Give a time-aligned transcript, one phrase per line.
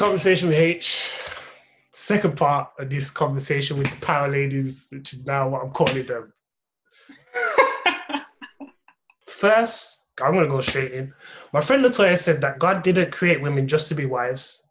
[0.00, 1.12] conversation with H.
[2.08, 2.38] Welcome to Conversation with H.
[2.38, 6.06] Second part of this conversation with the power ladies, which is now what I'm calling
[6.06, 6.32] them.
[9.26, 11.12] First, I'm gonna go straight in.
[11.52, 14.64] My friend Latoya said that God didn't create women just to be wives.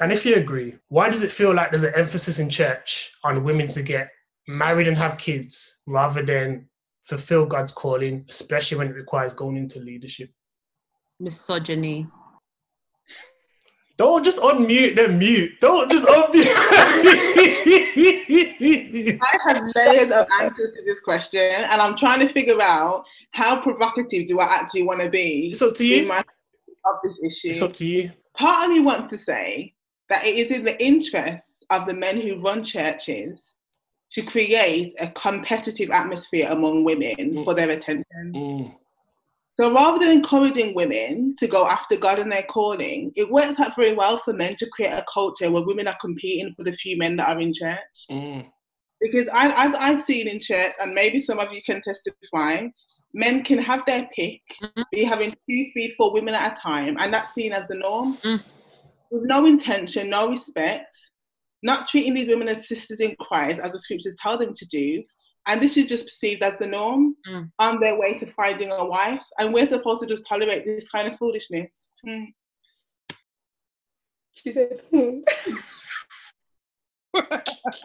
[0.00, 3.42] And if you agree, why does it feel like there's an emphasis in church on
[3.42, 4.10] women to get
[4.46, 6.68] married and have kids rather than
[7.04, 10.28] fulfill God's calling, especially when it requires going into leadership?
[11.18, 12.06] Misogyny.
[13.96, 15.52] Don't just unmute then mute.
[15.60, 16.46] Don't just unmute.
[19.22, 23.60] I have layers of answers to this question, and I'm trying to figure out how
[23.60, 26.06] provocative do I actually want to be it's up to you.
[26.06, 27.48] my of this issue.
[27.48, 28.12] It's up to you.
[28.36, 29.74] Part of me wants to say
[30.08, 33.54] that it is in the interest of the men who run churches
[34.12, 37.44] to create a competitive atmosphere among women Mm.
[37.44, 38.04] for their attention.
[38.34, 38.74] Mm.
[39.58, 43.74] So rather than encouraging women to go after God and their calling, it works out
[43.74, 46.98] very well for men to create a culture where women are competing for the few
[46.98, 48.06] men that are in church.
[48.10, 48.46] Mm.
[49.00, 52.66] Because I, as I've seen in church, and maybe some of you can testify,
[53.14, 54.84] men can have their pick, Mhm.
[54.92, 58.18] be having two, three, four women at a time, and that's seen as the norm.
[58.18, 58.42] Mm.
[59.10, 60.94] With no intention, no respect,
[61.62, 65.02] not treating these women as sisters in Christ, as the scriptures tell them to do.
[65.46, 67.50] And this is just perceived as the norm Mm.
[67.58, 69.22] on their way to finding a wife.
[69.38, 71.86] And we're supposed to just tolerate this kind of foolishness.
[72.06, 72.26] Mm.
[74.34, 75.20] She said, hmm.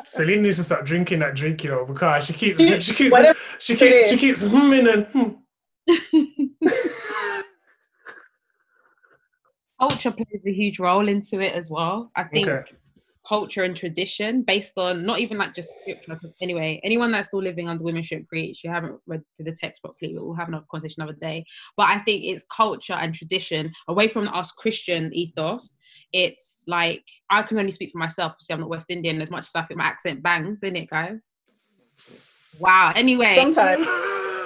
[0.05, 3.39] Celine needs to stop drinking that drink, you know, because she keeps she keeps Whatever
[3.59, 4.19] she keeps she is.
[4.19, 5.29] keeps humming and hmm.
[9.79, 12.11] Culture plays a huge role into it as well.
[12.16, 12.72] I think Okay.
[13.31, 16.16] Culture and tradition based on not even like just scripture.
[16.16, 18.62] Because anyway, anyone that's still living under women shouldn't preach.
[18.62, 21.46] You haven't read through the text properly, but we'll have another conversation another day.
[21.78, 25.78] But I think it's culture and tradition away from us Christian ethos.
[26.12, 29.22] It's like I can only speak for myself because I'm not West Indian.
[29.22, 31.28] As much as I think my accent bangs, in it, guys.
[32.59, 32.91] Wow.
[32.97, 33.88] Anyway, sometimes,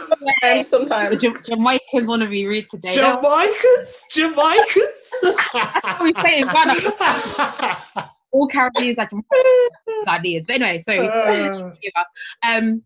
[0.10, 1.22] sometimes, the sometimes.
[1.22, 2.94] Jam- Jamaicans want to be rude today.
[2.94, 5.10] Don't- Jamaicans, Jamaicans.
[6.02, 8.12] we say in Ghana.
[8.36, 9.08] All Caribbeans are
[10.06, 10.46] Ghanaians.
[10.48, 11.08] But anyway, sorry.
[11.08, 11.72] Uh.
[12.48, 12.84] Um,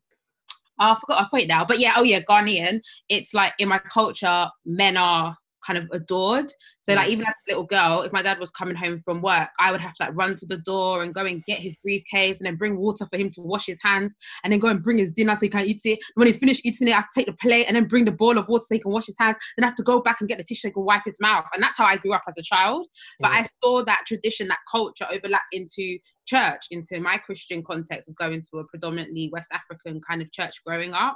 [0.77, 2.81] I forgot my point now, but yeah, oh yeah, Ghanaian.
[3.09, 6.53] It's like in my culture, men are kind of adored.
[6.89, 9.49] So like even as a little girl, if my dad was coming home from work,
[9.59, 12.39] I would have to like run to the door and go and get his briefcase
[12.39, 14.97] and then bring water for him to wash his hands and then go and bring
[14.97, 15.99] his dinner so he can eat it.
[16.15, 18.47] When he's finished eating it, I take the plate and then bring the bowl of
[18.47, 19.37] water so he can wash his hands.
[19.55, 21.19] Then I have to go back and get the tissue so he can wipe his
[21.19, 21.45] mouth.
[21.53, 22.87] And that's how I grew up as a child.
[23.19, 28.15] But I saw that tradition, that culture overlap into church, into my Christian context of
[28.15, 31.15] going to a predominantly West African kind of church growing up.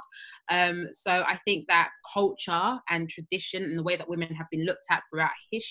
[0.50, 4.66] Um, so I think that culture and tradition and the way that women have been
[4.66, 5.63] looked at throughout history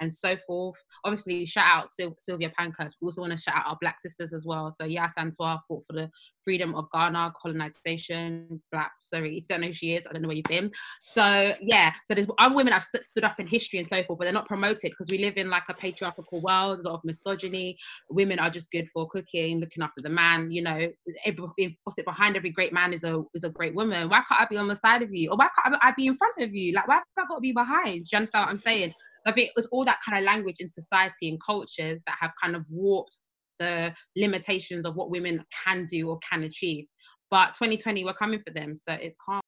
[0.00, 0.76] and so forth.
[1.04, 2.96] Obviously, shout out Syl- Sylvia Pankhurst.
[3.00, 4.70] We also want to shout out our Black sisters as well.
[4.70, 6.10] So Yaa Asantewaa fought for the
[6.44, 8.92] freedom of Ghana, colonization, Black.
[9.00, 10.70] Sorry, if you don't know who she is, I don't know where you've been.
[11.02, 14.18] So yeah, so there's other women have st- stood up in history and so forth,
[14.18, 17.04] but they're not promoted because we live in like a patriarchal world, a lot of
[17.04, 17.78] misogyny.
[18.10, 20.50] Women are just good for cooking, looking after the man.
[20.50, 20.88] You know,
[21.24, 24.08] every, behind every great man is a is a great woman.
[24.08, 26.16] Why can't I be on the side of you, or why can't I be in
[26.16, 26.72] front of you?
[26.72, 28.06] Like why have I got to be behind?
[28.06, 28.94] Do you understand what I'm saying?
[29.26, 32.32] I think it was all that kind of language in society and cultures that have
[32.42, 33.16] kind of warped
[33.58, 36.86] the limitations of what women can do or can achieve.
[37.30, 39.40] But 2020, we're coming for them, so it's calm.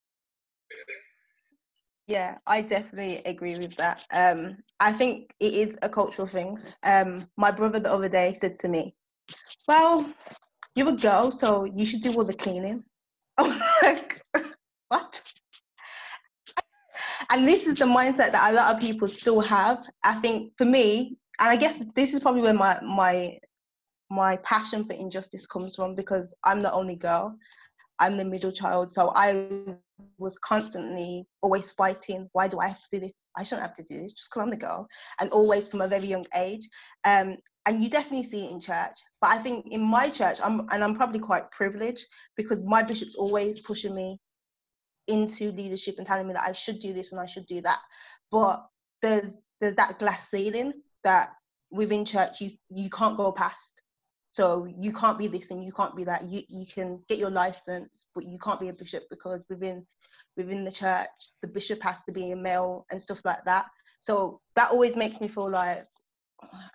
[2.09, 4.05] Yeah, I definitely agree with that.
[4.13, 6.59] Um, I think it is a cultural thing.
[6.85, 8.95] Um, my brother the other day said to me,
[9.67, 10.09] "Well,
[10.77, 12.85] you're a girl, so you should do all the cleaning."
[13.39, 14.23] I was like,
[14.89, 15.21] "What?"
[17.31, 19.85] And this is the mindset that a lot of people still have.
[20.05, 23.39] I think for me, and I guess this is probably where my my
[24.11, 27.37] my passion for injustice comes from because I'm the only girl.
[27.99, 29.77] I'm the middle child, so I
[30.19, 32.29] was constantly always fighting.
[32.33, 33.27] Why do I have to do this?
[33.37, 34.87] I shouldn't have to do this just because I'm the girl,
[35.19, 36.69] and always from a very young age.
[37.05, 38.97] Um, and you definitely see it in church.
[39.21, 42.07] But I think in my church, I'm and I'm probably quite privileged
[42.37, 44.19] because my bishop's always pushing me
[45.09, 47.79] into leadership and telling me that I should do this and I should do that.
[48.31, 48.65] But
[49.03, 51.31] there's there's that glass ceiling that
[51.71, 53.83] within church you you can't go past.
[54.37, 56.25] So you can't be this and you can't be that.
[56.25, 59.87] You you can get your license, but you can't be a bishop because within
[60.37, 61.09] within the church,
[61.41, 63.65] the bishop has to be a male and stuff like that.
[64.03, 65.79] So that always makes me feel like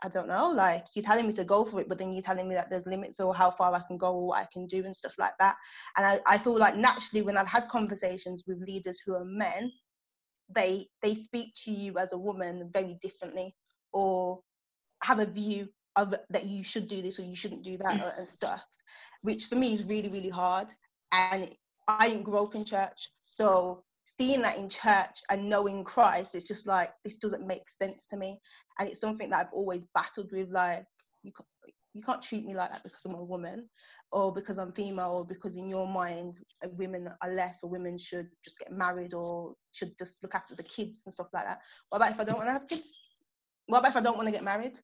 [0.01, 2.49] I don't know, like you're telling me to go for it, but then you're telling
[2.49, 4.83] me that there's limits or how far I can go or what I can do
[4.83, 5.55] and stuff like that.
[5.97, 9.71] And I, I feel like naturally when I've had conversations with leaders who are men,
[10.49, 13.53] they they speak to you as a woman very differently
[13.93, 14.39] or
[15.03, 18.13] have a view of that you should do this or you shouldn't do that or-
[18.17, 18.61] and stuff,
[19.21, 20.71] which for me is really, really hard.
[21.11, 21.49] And
[21.87, 23.09] I didn't grow up in church.
[23.25, 28.05] So seeing that in church and knowing Christ, it's just like this doesn't make sense
[28.11, 28.39] to me.
[28.79, 30.85] And it's something that I've always battled with, like
[31.23, 31.47] you can't,
[31.93, 33.67] you can't treat me like that because I'm a woman
[34.13, 37.97] or because I'm female or because in your mind uh, women are less or women
[37.97, 41.59] should just get married or should just look after the kids and stuff like that.
[41.89, 42.93] What about if I don't want to have kids?
[43.65, 44.79] What about if I don't want to get married?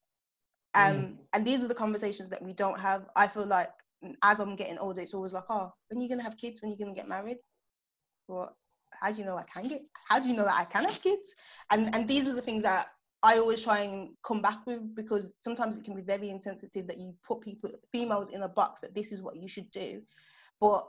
[0.78, 3.10] Um, and these are the conversations that we don't have.
[3.16, 3.72] I feel like
[4.04, 6.62] mm, as I'm getting older, it's always like, oh, when are you gonna have kids?
[6.62, 7.38] When are you gonna get married?
[8.28, 8.56] Well,
[8.92, 9.82] how do you know I can get?
[10.08, 11.34] How do you know that I can have kids?
[11.72, 12.88] And and these are the things that
[13.24, 16.98] I always try and come back with because sometimes it can be very insensitive that
[16.98, 20.02] you put people females in a box that this is what you should do,
[20.62, 20.88] but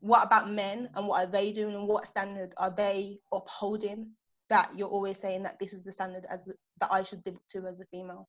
[0.00, 4.10] what about men and what are they doing and what standard are they upholding
[4.50, 6.40] that you're always saying that this is the standard as
[6.80, 8.28] that I should live to as a female.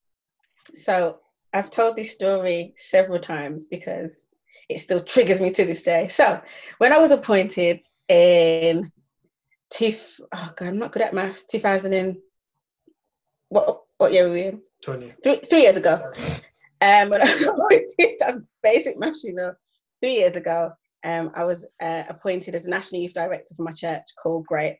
[0.74, 1.20] So
[1.54, 4.28] I've told this story several times because
[4.70, 6.08] it still triggers me to this day.
[6.08, 6.42] So
[6.80, 8.92] when I was appointed in
[9.74, 12.18] TIF, oh God, I'm not good at maths, 2000 and
[13.50, 14.62] what, what year were we in?
[14.82, 15.14] 20.
[15.24, 16.12] Three, three years ago.
[16.82, 19.54] Um, when I was appointed, that's basic maths, you know.
[20.02, 20.72] Three years ago,
[21.04, 24.80] um, I was uh, appointed as a National Youth Director for my church called Great.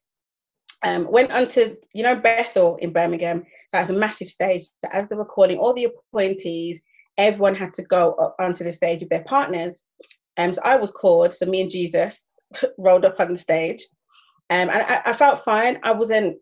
[0.84, 3.46] Um, went on to, you know, Bethel in Birmingham.
[3.76, 4.62] So was a massive stage.
[4.62, 6.82] So as they were calling all the appointees,
[7.18, 9.84] everyone had to go up onto the stage with their partners.
[10.38, 12.34] Um, so I was called, so me and Jesus
[12.78, 13.86] rolled up on the stage.
[14.50, 15.80] Um, and I, I felt fine.
[15.84, 16.38] I wasn't,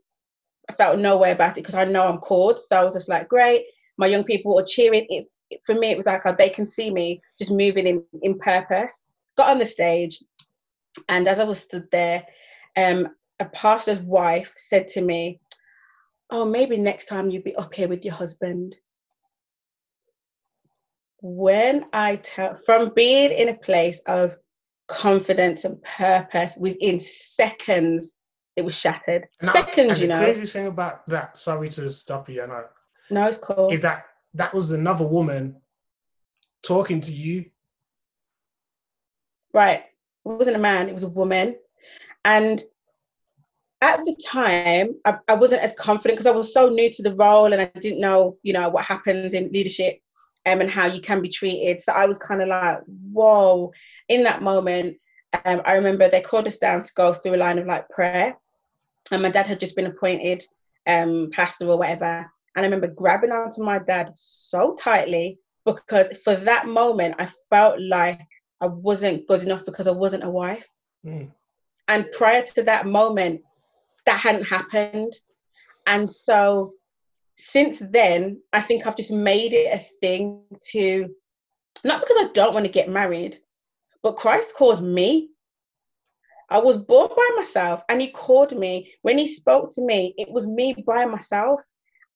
[0.69, 2.59] I felt no way about it because I know I'm called.
[2.59, 3.65] So I was just like, great.
[3.97, 5.05] My young people were cheering.
[5.09, 8.39] It's for me, it was like oh, they can see me just moving in, in
[8.39, 9.03] purpose.
[9.37, 10.19] Got on the stage,
[11.09, 12.25] and as I was stood there,
[12.75, 13.09] um,
[13.39, 15.39] a pastor's wife said to me,
[16.33, 18.75] Oh, maybe next time you'd be up here with your husband.
[21.21, 24.35] When I tell from being in a place of
[24.87, 28.15] confidence and purpose, within seconds,
[28.55, 29.27] it was shattered.
[29.41, 30.15] And seconds, and you know.
[30.15, 32.63] the craziest thing about that, sorry to stop you, I,
[33.11, 33.71] No, it's cool.
[33.71, 35.57] is that that was another woman
[36.63, 37.45] talking to you.
[39.53, 39.81] right
[40.25, 41.55] it wasn't a man it was a woman
[42.25, 42.63] and
[43.83, 47.13] at the time i, I wasn't as confident because i was so new to the
[47.15, 49.99] role and i didn't know you know what happens in leadership
[50.45, 52.79] um, and how you can be treated so i was kind of like
[53.11, 53.71] whoa
[54.09, 54.97] in that moment
[55.45, 58.35] um, i remember they called us down to go through a line of like prayer
[59.11, 60.43] and my dad had just been appointed
[60.87, 62.25] um, pastor or whatever
[62.55, 67.79] and i remember grabbing onto my dad so tightly because for that moment i felt
[67.79, 68.19] like
[68.63, 70.65] I wasn't good enough because I wasn't a wife.
[71.05, 71.31] Mm.
[71.89, 73.41] And prior to that moment,
[74.05, 75.13] that hadn't happened.
[75.85, 76.73] And so
[77.37, 81.09] since then, I think I've just made it a thing to,
[81.83, 83.39] not because I don't want to get married,
[84.01, 85.29] but Christ called me.
[86.49, 88.93] I was born by myself and he called me.
[89.01, 91.61] When he spoke to me, it was me by myself.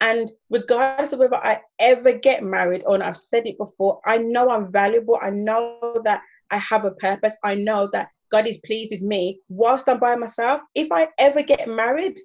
[0.00, 4.18] And regardless of whether I ever get married or not, I've said it before, I
[4.18, 5.18] know I'm valuable.
[5.20, 6.20] I know that
[6.52, 7.36] I have a purpose.
[7.42, 10.60] I know that God is pleased with me whilst I'm by myself.
[10.74, 12.18] If I ever get married,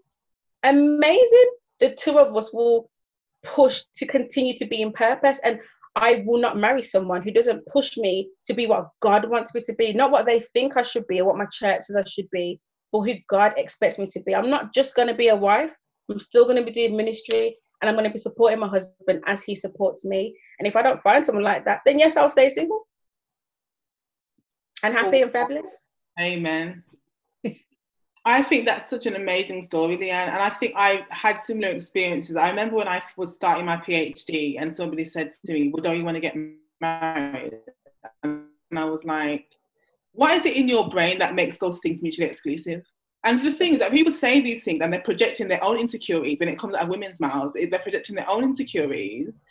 [0.64, 1.52] amazing.
[1.80, 2.90] The two of us will
[3.44, 5.40] push to continue to be in purpose.
[5.44, 5.60] And
[5.96, 9.62] I will not marry someone who doesn't push me to be what God wants me
[9.62, 12.04] to be, not what they think I should be or what my church says I
[12.08, 12.60] should be,
[12.92, 14.36] but who God expects me to be.
[14.36, 15.74] I'm not just going to be a wife.
[16.10, 19.22] I'm still going to be doing ministry and I'm going to be supporting my husband
[19.28, 20.36] as he supports me.
[20.60, 22.88] And if I don't find someone like that, then yes, I'll stay single
[24.84, 25.90] and happy and fabulous.
[26.20, 26.84] Amen.
[28.26, 30.30] I think that's such an amazing story, Leanne.
[30.30, 32.38] And I think I had similar experiences.
[32.38, 35.98] I remember when I was starting my PhD and somebody said to me, Well, don't
[35.98, 36.38] you want to get
[36.80, 37.60] married?
[38.24, 39.48] And I was like,
[40.14, 42.84] What is it in your brain that makes those things mutually exclusive?
[43.26, 46.40] And the thing is that people say these things and they're projecting their own insecurities
[46.40, 47.54] when it comes out of women's mouths.
[47.54, 49.42] They're projecting their own insecurities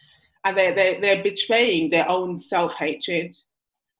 [0.45, 3.35] and they're, they're, they're betraying their own self hatred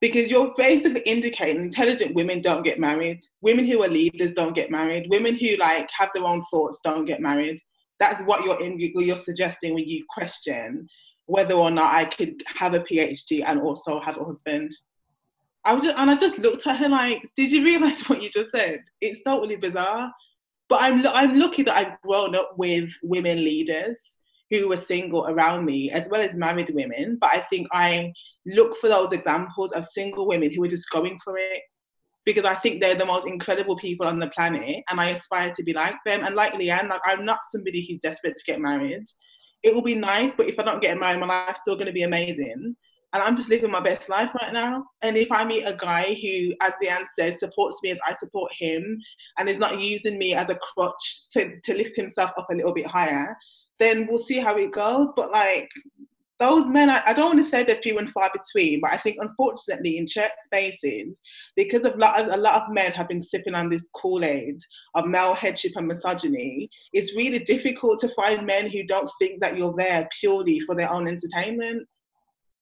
[0.03, 3.21] because you're basically indicating intelligent women don't get married.
[3.39, 5.07] Women who are leaders don't get married.
[5.09, 7.57] Women who like have their own thoughts don't get married.
[8.01, 10.89] That's what you're in you're suggesting when you question
[11.27, 14.69] whether or not i could have a phd and also have a husband.
[15.63, 18.29] I was just and i just looked at her like did you realize what you
[18.29, 18.81] just said?
[18.99, 20.11] It's totally bizarre.
[20.67, 24.15] But I'm I'm lucky that I've grown up with women leaders
[24.53, 27.17] who were single around me, as well as married women.
[27.19, 28.13] But I think I
[28.45, 31.61] look for those examples of single women who are just going for it
[32.25, 35.63] because I think they're the most incredible people on the planet, and I aspire to
[35.63, 36.23] be like them.
[36.23, 39.03] And like Leanne, like I'm not somebody who's desperate to get married.
[39.63, 42.03] It will be nice, but if I don't get married, my life's still to be
[42.03, 42.75] amazing.
[43.13, 44.85] And I'm just living my best life right now.
[45.03, 48.51] And if I meet a guy who, as Leanne said, supports me as I support
[48.57, 48.99] him,
[49.37, 52.73] and is not using me as a crutch to, to lift himself up a little
[52.73, 53.35] bit higher,
[53.79, 55.11] then we'll see how it goes.
[55.15, 55.69] But like
[56.39, 58.97] those men, I, I don't want to say they're few and far between, but I
[58.97, 61.19] think unfortunately in church spaces,
[61.55, 64.59] because of lot, a lot of men have been sipping on this Kool-Aid
[64.95, 69.57] of male headship and misogyny, it's really difficult to find men who don't think that
[69.57, 71.87] you're there purely for their own entertainment.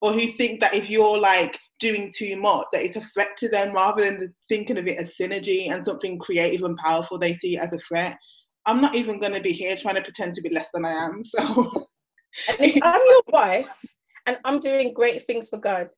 [0.03, 3.49] Or who think that if you're like doing too much, that it's a threat to
[3.49, 7.55] them rather than thinking of it as synergy and something creative and powerful, they see
[7.55, 8.17] it as a threat.
[8.65, 10.91] I'm not even going to be here trying to pretend to be less than I
[10.91, 11.23] am.
[11.23, 11.87] So
[12.47, 13.67] And if I'm your wife
[14.25, 15.89] and I'm doing great things for God,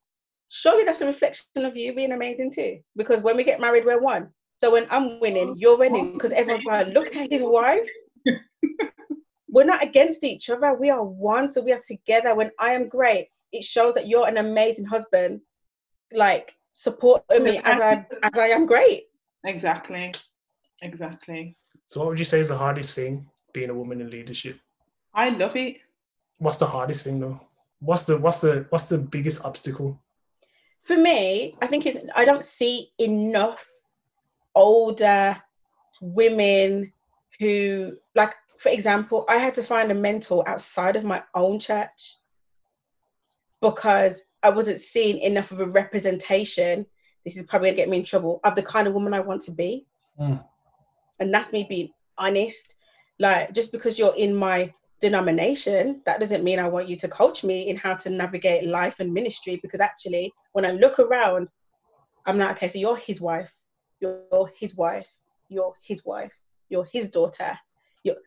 [0.49, 2.79] surely that's a reflection of you being amazing too.
[2.95, 4.29] Because when we get married, we're one.
[4.55, 7.89] So when I'm winning, you're winning because everyone's like, look at his wife.
[9.49, 10.73] we're not against each other.
[10.73, 11.49] We are one.
[11.49, 12.35] So we are together.
[12.35, 15.41] When I am great, it shows that you're an amazing husband.
[16.11, 19.03] Like supporting me as I as I am great.
[19.43, 20.13] exactly,
[20.81, 21.57] exactly.
[21.87, 24.59] So, what would you say is the hardest thing being a woman in leadership?
[25.13, 25.79] I love it.
[26.37, 27.39] What's the hardest thing though?
[27.79, 29.99] What's the what's the what's the biggest obstacle?
[30.83, 33.67] for me, I think it's I don't see enough
[34.53, 35.41] older
[36.01, 36.91] women
[37.39, 42.17] who like for example, I had to find a mentor outside of my own church
[43.61, 46.85] because I wasn't seeing enough of a representation.
[47.25, 49.41] This is probably gonna get me in trouble of the kind of woman I want
[49.43, 49.85] to be.
[50.19, 50.43] Mm.
[51.23, 52.75] And that's me being honest.
[53.17, 57.43] Like just because you're in my denomination, that doesn't mean I want you to coach
[57.43, 59.59] me in how to navigate life and ministry.
[59.61, 61.49] Because actually, when I look around,
[62.25, 62.67] I'm like okay.
[62.67, 63.53] So you're his wife,
[63.99, 65.09] you're his wife,
[65.49, 66.33] you're his wife,
[66.69, 67.57] you're his daughter.
[68.03, 68.17] You're,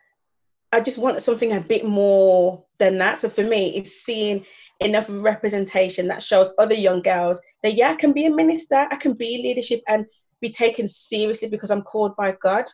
[0.73, 3.19] I just want something a bit more than that.
[3.19, 4.45] So for me, it's seeing
[4.81, 8.97] enough representation that shows other young girls that yeah, I can be a minister, I
[8.97, 10.07] can be leadership, and
[10.41, 12.67] be taken seriously because I'm called by God.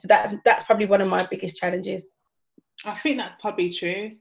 [0.00, 2.12] So that's that's probably one of my biggest challenges.
[2.86, 4.12] I think that's probably true.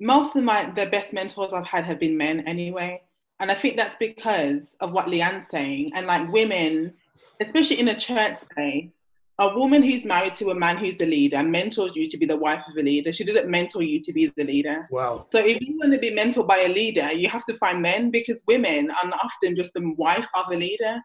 [0.00, 3.02] Most of my the best mentors I've had have been men anyway.
[3.38, 5.92] And I think that's because of what Leanne's saying.
[5.94, 6.94] And like women,
[7.40, 9.04] especially in a church space,
[9.38, 12.38] a woman who's married to a man who's the leader mentors you to be the
[12.38, 13.12] wife of a leader.
[13.12, 14.88] She doesn't mentor you to be the leader.
[14.90, 15.26] Wow.
[15.30, 18.10] So if you want to be mentored by a leader, you have to find men
[18.10, 21.02] because women are often just the wife of a leader.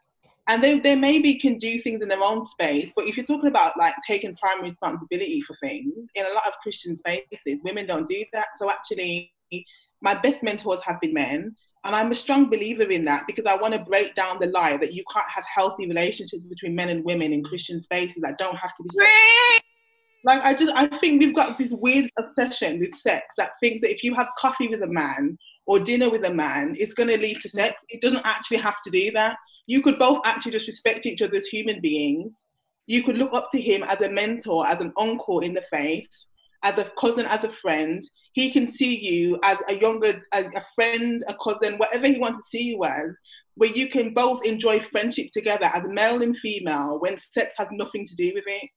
[0.48, 3.48] And they, they maybe can do things in their own space, but if you're talking
[3.48, 8.08] about like taking primary responsibility for things, in a lot of Christian spaces, women don't
[8.08, 8.48] do that.
[8.56, 9.32] So actually,
[10.02, 11.56] my best mentors have been men.
[11.84, 14.78] And I'm a strong believer in that because I want to break down the lie
[14.78, 18.56] that you can't have healthy relationships between men and women in Christian spaces that don't
[18.56, 19.62] have to be sexual.
[20.24, 23.92] Like I just I think we've got this weird obsession with sex that thinks that
[23.92, 27.42] if you have coffee with a man or dinner with a man, it's gonna lead
[27.42, 27.84] to sex.
[27.90, 29.38] It doesn't actually have to do that.
[29.72, 32.44] You could both actually just respect each other as human beings.
[32.88, 36.10] You could look up to him as a mentor, as an uncle in the faith,
[36.62, 38.04] as a cousin, as a friend.
[38.34, 42.40] He can see you as a younger, a, a friend, a cousin, whatever he wants
[42.40, 43.18] to see you as,
[43.56, 48.06] where you can both enjoy friendship together as male and female when sex has nothing
[48.08, 48.70] to do with it.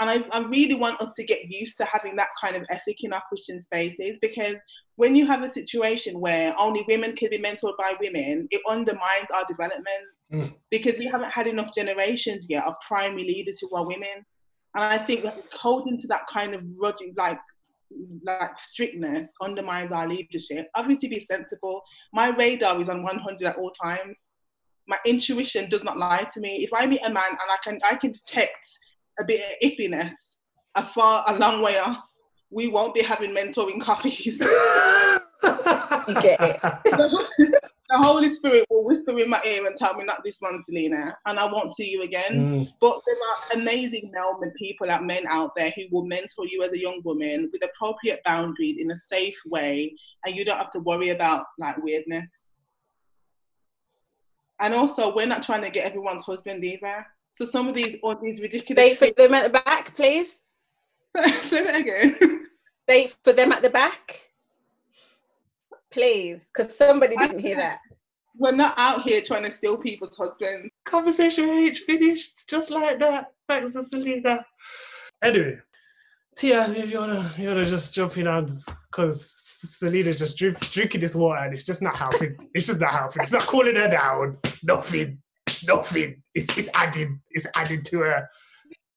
[0.00, 3.04] And I, I really want us to get used to having that kind of ethic
[3.04, 4.56] in our Christian spaces because
[4.96, 9.30] when you have a situation where only women can be mentored by women, it undermines
[9.32, 10.54] our development Mm.
[10.70, 14.24] because we haven't had enough generations yet of primary leaders who are women.
[14.76, 17.40] And I think that holding to that kind of rugged, like,
[18.24, 20.68] like strictness undermines our leadership.
[20.76, 21.82] Obviously, be sensible.
[22.12, 24.20] My radar is on 100 at all times.
[24.86, 26.62] My intuition does not lie to me.
[26.62, 28.68] If I meet a man and I can, I can detect
[29.18, 30.14] a bit of iffiness
[30.76, 32.08] a far, a long way off,
[32.50, 34.40] we won't be having mentoring coffees.
[36.08, 37.54] You get it.
[37.90, 41.16] the Holy Spirit will whisper in my ear and tell me, not this one, Selena,
[41.26, 42.32] and I won't see you again.
[42.32, 42.72] Mm.
[42.80, 46.62] But there are amazing male men- people, like men out there, who will mentor you
[46.62, 49.94] as a young woman with appropriate boundaries in a safe way,
[50.24, 52.28] and you don't have to worry about like weirdness.
[54.60, 57.06] And also, we're not trying to get everyone's husband either.
[57.34, 58.84] So some of these, all these ridiculous.
[58.84, 60.38] Date for them at the back, please.
[61.40, 62.46] Say that again.
[62.86, 64.29] Date for them at the back,
[65.92, 67.78] please, because somebody didn't hear that.
[68.36, 70.70] we're not out here trying to steal people's husbands.
[70.84, 73.26] Conversation with H finished just like that.
[73.48, 74.44] Thanks, to Selena.
[75.22, 75.58] Anyway,
[76.36, 78.58] Tia, if you wanna, you wanna just jump in on
[78.90, 79.30] because
[79.60, 82.36] Selena's just drink, drinking this water and it's just not helping.
[82.54, 83.22] it's just not helping.
[83.22, 84.38] It's not cooling her down.
[84.62, 85.18] Nothing.
[85.66, 86.22] Nothing.
[86.34, 87.20] It's, it's adding.
[87.30, 88.28] It's adding to her.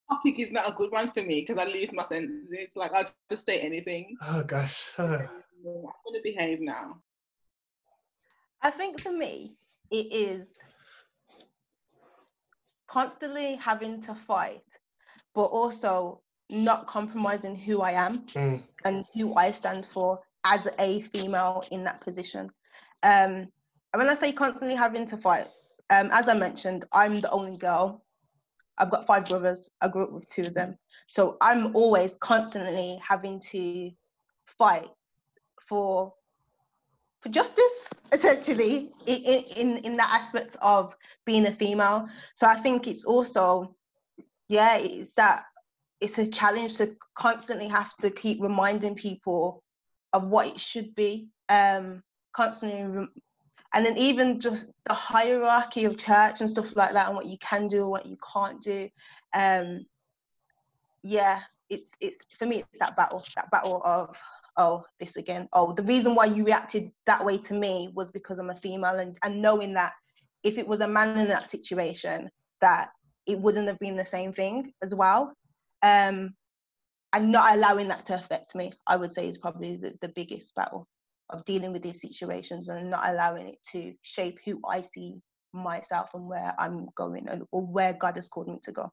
[0.09, 2.47] Topic is not a good one for me because I lose my senses.
[2.51, 4.15] It's like I'll just say anything.
[4.21, 4.89] Oh gosh.
[4.97, 5.23] Uh,
[5.65, 7.01] I'm gonna behave now.
[8.61, 9.55] I think for me,
[9.91, 10.47] it is
[12.87, 14.63] constantly having to fight,
[15.33, 21.01] but also not compromising who I am mm, and who I stand for as a
[21.01, 22.51] female in that position.
[23.01, 23.47] Um,
[23.91, 25.47] and when I say constantly having to fight,
[25.89, 28.03] um, as I mentioned, I'm the only girl.
[28.77, 29.69] I've got five brothers.
[29.81, 30.77] I grew up with two of them.
[31.07, 33.91] So I'm always constantly having to
[34.57, 34.87] fight
[35.73, 36.13] for
[37.21, 40.93] for justice, essentially, in, in, in that aspect of
[41.25, 42.09] being a female.
[42.35, 43.75] So I think it's also,
[44.49, 45.45] yeah, it's that
[46.01, 49.63] it's a challenge to constantly have to keep reminding people
[50.11, 51.29] of what it should be.
[51.47, 52.03] Um,
[52.33, 53.13] constantly, rem-
[53.73, 57.37] and then even just the hierarchy of church and stuff like that, and what you
[57.39, 58.89] can do and what you can't do.
[59.33, 59.85] Um,
[61.03, 61.39] yeah,
[61.69, 64.15] it's it's for me, it's that battle, that battle of
[64.57, 65.47] oh this again.
[65.53, 68.99] Oh, the reason why you reacted that way to me was because I'm a female,
[68.99, 69.93] and and knowing that
[70.43, 72.29] if it was a man in that situation,
[72.61, 72.89] that
[73.25, 75.33] it wouldn't have been the same thing as well.
[75.81, 76.35] Um,
[77.13, 80.53] and not allowing that to affect me, I would say, is probably the, the biggest
[80.55, 80.87] battle
[81.29, 85.21] of dealing with these situations and not allowing it to shape who I see
[85.53, 88.91] myself and where I'm going and or where God has called me to go.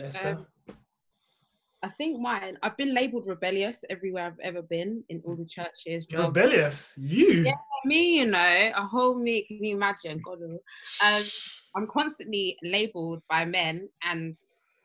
[0.00, 0.30] Esther.
[0.30, 0.46] Um,
[1.82, 2.58] I think mine.
[2.62, 6.26] I've been labelled rebellious everywhere I've ever been in all the churches, jobs.
[6.26, 6.94] Rebellious.
[6.98, 7.44] You.
[7.44, 7.52] Yeah.
[7.84, 9.42] Me, you know, a whole me.
[9.42, 10.20] Can you imagine?
[10.24, 11.06] God, oh.
[11.06, 11.22] um,
[11.76, 14.36] I'm constantly labelled by men and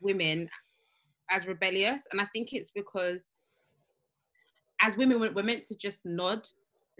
[0.02, 0.50] women
[1.32, 3.28] as rebellious, and I think it's because
[4.82, 6.48] as women we're, we're meant to just nod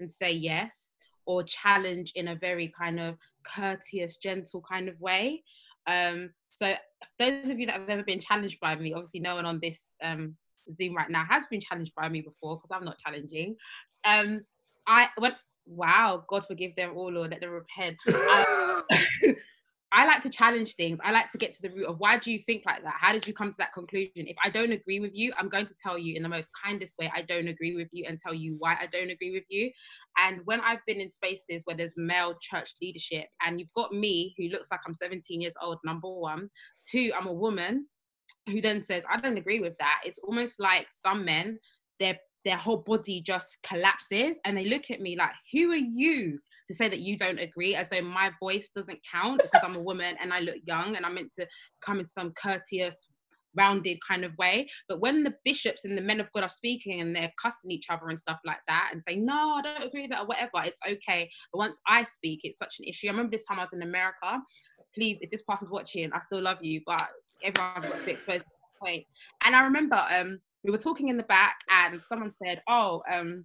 [0.00, 5.42] and say yes or challenge in a very kind of courteous, gentle kind of way.
[5.86, 6.74] Um, so
[7.18, 9.96] those of you that have ever been challenged by me, obviously no one on this
[10.02, 10.36] um,
[10.72, 13.56] Zoom right now has been challenged by me before because I'm not challenging.
[14.04, 14.44] Um,
[14.86, 15.34] I went,
[15.66, 17.96] wow, God forgive them all, Lord, let them repent.
[18.08, 18.84] I,
[19.94, 20.98] I like to challenge things.
[21.04, 22.96] I like to get to the root of why do you think like that?
[23.00, 24.10] How did you come to that conclusion?
[24.16, 26.98] If I don't agree with you, I'm going to tell you in the most kindest
[26.98, 29.70] way I don't agree with you and tell you why I don't agree with you.
[30.18, 34.34] And when I've been in spaces where there's male church leadership and you've got me
[34.36, 36.50] who looks like I'm 17 years old, number one,
[36.90, 37.86] two, I'm a woman
[38.48, 40.00] who then says, I don't agree with that.
[40.04, 41.60] It's almost like some men,
[42.00, 46.40] their their whole body just collapses and they look at me like, who are you
[46.68, 49.82] to say that you don't agree as though my voice doesn't count because I'm a
[49.82, 51.46] woman and I look young and I'm meant to
[51.84, 53.08] come in some courteous,
[53.56, 54.68] rounded kind of way.
[54.88, 57.86] But when the bishops and the men of God are speaking and they're cussing each
[57.90, 60.64] other and stuff like that and saying, no, I don't agree with that or whatever,
[60.64, 61.30] it's okay.
[61.52, 63.08] But once I speak, it's such an issue.
[63.08, 64.40] I remember this time I was in America.
[64.94, 67.08] Please, if this pastor's watching, I still love you, but
[67.42, 68.50] everyone's got to be exposed to
[68.80, 69.04] point.
[69.44, 73.44] And I remember um, we were talking in the back and someone said, oh, um,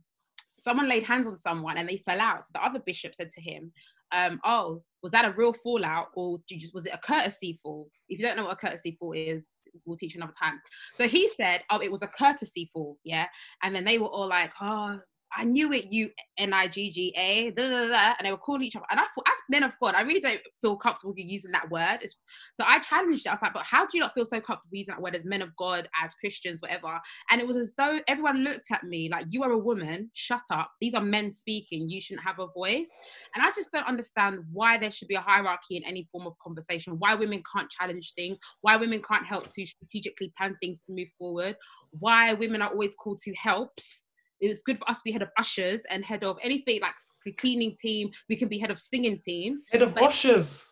[0.60, 2.46] someone laid hands on someone and they fell out.
[2.46, 3.72] So the other bishop said to him,
[4.12, 7.90] um, "Oh, was that a real fallout, or just was it a courtesy fall?
[8.08, 9.50] If you don't know what a courtesy fall is,
[9.86, 10.60] we'll teach you another time."
[10.96, 13.28] So he said, "Oh, it was a courtesy fall, yeah."
[13.64, 15.00] And then they were all like, "Oh."
[15.36, 18.38] I knew it, you N I G G A, da, da, da, and they were
[18.38, 18.86] calling each other.
[18.90, 21.52] And I thought, as men of God, I really don't feel comfortable with you using
[21.52, 22.00] that word.
[22.02, 22.18] It's,
[22.56, 23.30] so I challenged it.
[23.30, 25.26] I was like, but how do you not feel so comfortable using that word as
[25.26, 27.00] men of God, as Christians, whatever?
[27.30, 30.42] And it was as though everyone looked at me like, you are a woman, shut
[30.52, 30.72] up.
[30.82, 31.90] These are men speaking.
[31.90, 32.90] You shouldn't have a voice.
[33.36, 36.34] And I just don't understand why there should be a hierarchy in any form of
[36.44, 40.94] conversation, why women can't challenge things, why women can't help to strategically plan things to
[40.94, 41.56] move forward,
[41.92, 44.09] why women are always called to helps.
[44.42, 46.94] It's good for us to be head of ushers and head of anything like
[47.26, 48.10] the cleaning team.
[48.30, 49.62] We can be head of singing teams.
[49.72, 50.66] Head of But- ushers.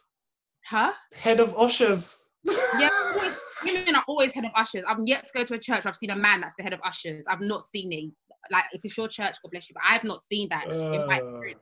[0.65, 0.93] Huh?
[1.15, 2.23] Head of ushers.
[2.79, 4.83] yeah, always- women are always head of ushers.
[4.87, 6.73] I've yet to go to a church where I've seen a man that's the head
[6.73, 7.25] of ushers.
[7.29, 8.11] I've not seen it.
[8.51, 11.19] Like, if it's your church, God bless you, but I've not seen that in my
[11.19, 11.41] Uh.
[11.41, 11.57] Church.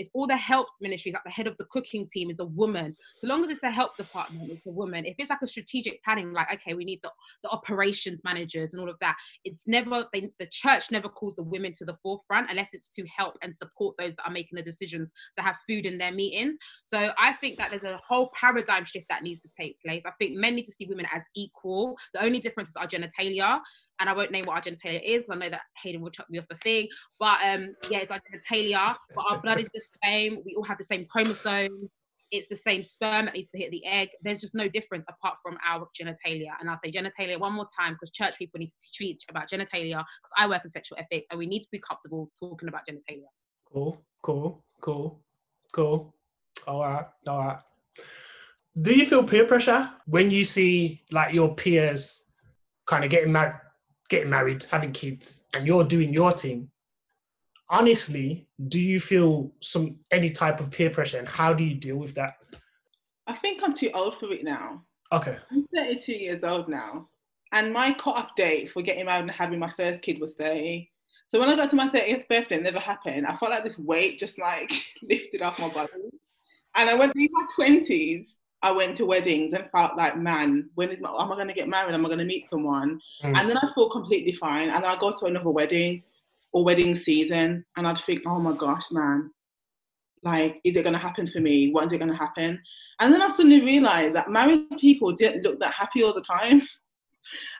[0.00, 1.14] It's all the helps ministries.
[1.14, 2.96] Like the head of the cooking team is a woman.
[3.18, 5.04] So long as it's a help department, it's a woman.
[5.04, 7.10] If it's like a strategic planning, like okay, we need the,
[7.42, 9.16] the operations managers and all of that.
[9.44, 13.06] It's never they, the church never calls the women to the forefront unless it's to
[13.06, 16.56] help and support those that are making the decisions to have food in their meetings.
[16.84, 20.04] So I think that there's a whole paradigm shift that needs to take place.
[20.06, 21.96] I think men need to see women as equal.
[22.14, 23.60] The only difference is our genitalia.
[24.00, 26.26] And I won't name what our genitalia is because I know that Hayden will chuck
[26.30, 26.88] me off the thing.
[27.18, 28.96] But um, yeah, it's our genitalia.
[29.14, 30.38] But our blood is the same.
[30.44, 31.90] We all have the same chromosomes.
[32.30, 34.08] it's the same sperm that needs to hit the egg.
[34.22, 36.52] There's just no difference apart from our genitalia.
[36.60, 39.98] And I'll say genitalia one more time because church people need to teach about genitalia
[39.98, 43.26] because I work in sexual ethics and we need to be comfortable talking about genitalia.
[43.72, 45.20] Cool, cool, cool,
[45.72, 46.14] cool.
[46.66, 47.58] All right, all right.
[48.80, 52.24] Do you feel peer pressure when you see like your peers
[52.86, 53.54] kind of getting married,
[54.10, 56.68] getting married, having kids, and you're doing your thing?
[57.70, 61.96] Honestly, do you feel some any type of peer pressure, and how do you deal
[61.96, 62.34] with that?
[63.26, 64.82] I think I'm too old for it now.
[65.12, 67.08] Okay, I'm 32 years old now,
[67.52, 70.90] and my cut-off date for getting married and having my first kid was 30.
[71.28, 73.24] So when I got to my 30th birthday, it never happened.
[73.24, 75.92] I felt like this weight just like lifted off my body.
[76.76, 78.34] And I went through my 20s.
[78.62, 81.54] I went to weddings and felt like, man, when is my, am I going to
[81.54, 81.94] get married?
[81.94, 83.00] Am I going to meet someone?
[83.24, 83.38] Mm.
[83.38, 84.68] And then I feel completely fine.
[84.68, 86.02] And I go to another wedding
[86.52, 89.30] or wedding season, and I'd think, oh my gosh, man,
[90.22, 91.70] like, is it going to happen for me?
[91.72, 92.60] When is it going to happen?
[93.00, 96.62] And then I suddenly realized that married people didn't look that happy all the time.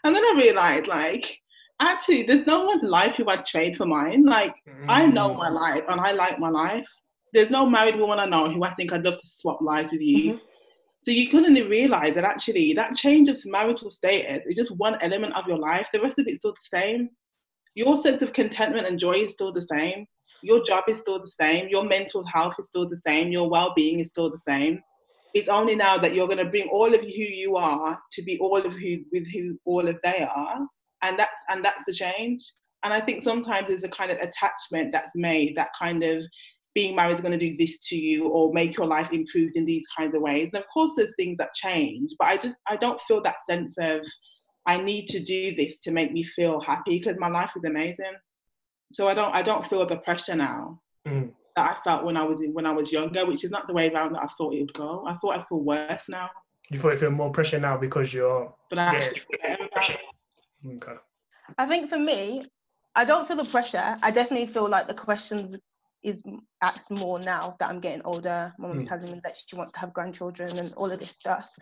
[0.02, 1.38] And then I realized, like,
[1.80, 4.24] actually, there's no one's life who I'd trade for mine.
[4.24, 4.56] Like,
[4.88, 6.88] I know my life and I like my life.
[7.32, 10.00] There's no married woman I know who I think I'd love to swap lives with
[10.00, 10.40] you.
[11.02, 15.34] So you couldn't realize that actually that change of marital status is just one element
[15.34, 15.88] of your life.
[15.92, 17.08] The rest of it's still the same.
[17.74, 20.06] Your sense of contentment and joy is still the same.
[20.42, 21.68] Your job is still the same.
[21.68, 23.32] Your mental health is still the same.
[23.32, 24.80] Your well-being is still the same.
[25.32, 28.38] It's only now that you're going to bring all of who you are to be
[28.38, 30.66] all of who with who all of they are,
[31.02, 32.42] and that's and that's the change.
[32.82, 36.24] And I think sometimes there's a kind of attachment that's made that kind of
[36.74, 39.64] being married is going to do this to you or make your life improved in
[39.64, 40.50] these kinds of ways.
[40.52, 43.76] And of course, there's things that change, but I just I don't feel that sense
[43.78, 44.00] of
[44.66, 48.12] I need to do this to make me feel happy because my life is amazing.
[48.92, 51.32] So I don't I don't feel the pressure now Mm.
[51.56, 53.90] that I felt when I was when I was younger, which is not the way
[53.90, 55.04] around that I thought it would go.
[55.08, 56.28] I thought I'd feel worse now,
[56.70, 58.98] You feel you feel more pressure now because you're but I Yeah.
[58.98, 60.00] actually feel better about it.
[60.84, 60.98] okay.
[61.58, 62.44] I think for me,
[62.94, 63.98] I don't feel the pressure.
[64.02, 65.56] I definitely feel like the questions
[66.02, 66.22] is
[66.62, 68.52] asked more now that I'm getting older.
[68.58, 68.88] My mum's Mm.
[68.88, 71.52] telling me that she wants to have grandchildren and all of this stuff.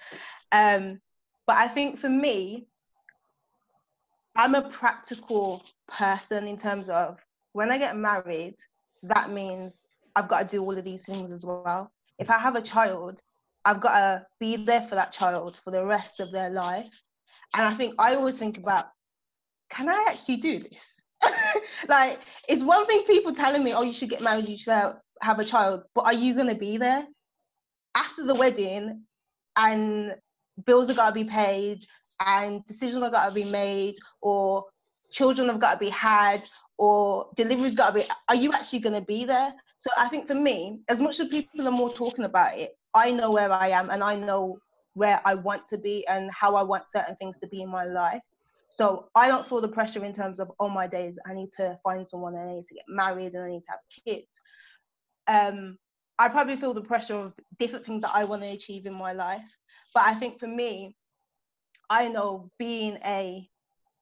[0.52, 1.00] Um,
[1.46, 2.68] but I think for me,
[4.36, 7.18] I'm a practical person in terms of
[7.52, 8.54] when I get married,
[9.02, 9.72] that means
[10.14, 11.90] I've got to do all of these things as well.
[12.18, 13.20] If I have a child,
[13.64, 17.02] I've got to be there for that child for the rest of their life.
[17.54, 18.86] And I think I always think about,
[19.70, 21.02] can I actually do this?
[21.88, 25.00] like, it's one thing people telling me, oh, you should get married, you should have-
[25.40, 27.04] a child, but are you going to be there?
[27.94, 29.02] After the wedding
[29.56, 30.14] and
[30.64, 31.84] bills are got to be paid
[32.20, 34.64] and decisions are got to be made or
[35.10, 36.42] children have got to be had
[36.76, 39.52] or deliveries got to be are you actually going to be there?
[39.78, 43.10] So i think for me as much as people are more talking about it i
[43.10, 44.58] know where i am and i know
[44.94, 47.84] where i want to be and how i want certain things to be in my
[47.84, 48.22] life
[48.70, 51.78] so i don't feel the pressure in terms of oh my days i need to
[51.82, 54.40] find someone and i need to get married and i need to have kids.
[55.26, 55.78] Um
[56.18, 59.12] i probably feel the pressure of different things that i want to achieve in my
[59.12, 59.48] life.
[59.94, 60.96] But i think for me
[61.90, 63.48] i know being a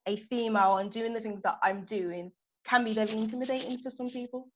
[0.07, 2.31] a female and doing the things that i'm doing
[2.65, 4.49] can be very intimidating for some people.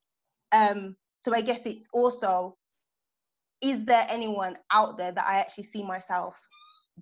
[0.52, 2.56] Um so i guess it's also
[3.60, 6.34] is there anyone out there that i actually see myself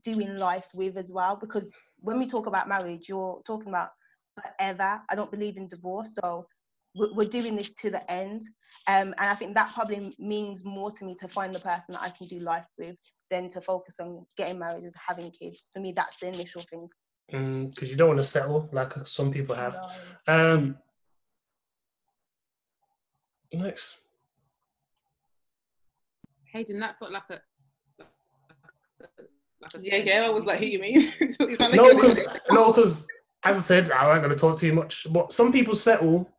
[0.04, 1.36] doing life with as well?
[1.36, 1.68] Because
[2.00, 3.90] when we talk about marriage you're talking about
[4.34, 6.46] forever i don't believe in divorce so
[6.94, 8.42] we're we're doing this to the end
[8.86, 12.02] um, and i think that probably means more to me to find the person that
[12.02, 12.96] i can do life with
[13.30, 16.88] than to focus on getting married and having kids for me that's the initial thing
[17.30, 19.78] Because you don't want to settle like some people have.
[20.26, 20.54] No.
[20.54, 20.78] Um,
[23.52, 23.96] next.
[26.52, 27.40] Hayden, that felt like a.
[29.60, 30.26] Like a Yeah, yeah.
[30.26, 31.12] I was like, who you mean?
[31.20, 33.06] You sound like No, because no, because
[33.44, 35.06] as I said, I ain't going to talk too much.
[35.10, 36.30] But some people settle,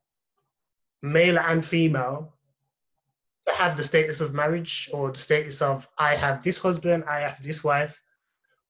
[1.02, 2.34] male and female,
[3.48, 7.20] to have the status of marriage or the status of I have this husband, I
[7.20, 8.02] have this wife.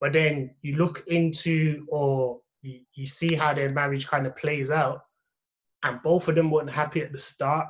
[0.00, 4.70] But then you look into or you, you see how their marriage kind of plays
[4.70, 5.04] out,
[5.82, 7.68] and both of them weren't happy at the start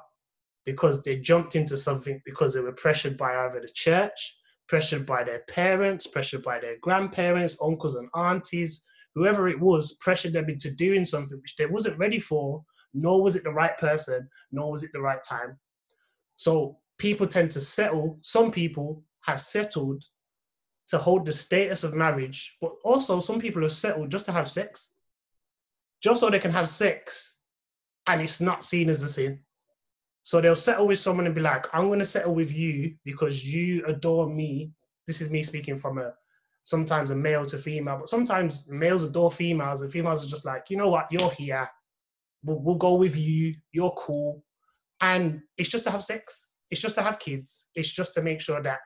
[0.65, 4.37] because they jumped into something because they were pressured by either the church,
[4.73, 8.83] pressured by their parents, pressured by their grandparents, uncles and aunties,
[9.15, 13.37] whoever it was, pressured them into doing something which they wasn't ready for, nor was
[13.37, 15.59] it the right person, nor was it the right time.
[16.37, 20.05] So people tend to settle, some people have settled
[20.89, 24.49] to hold the status of marriage, but also some people have settled just to have
[24.49, 24.89] sex.
[26.03, 27.41] Just so they can have sex
[28.07, 29.41] and it's not seen as a sin.
[30.23, 33.85] So they'll settle with someone and be like, I'm gonna settle with you because you
[33.87, 34.71] adore me.
[35.07, 36.15] This is me speaking from a
[36.65, 40.71] sometimes a male to female, but sometimes males adore females and females are just like,
[40.71, 41.69] you know what, you're here.
[42.45, 43.57] We'll, we'll go with you.
[43.73, 44.45] You're cool.
[45.01, 46.47] And it's just to have sex.
[46.71, 47.69] It's just to have kids.
[47.75, 48.79] It's just to make sure that,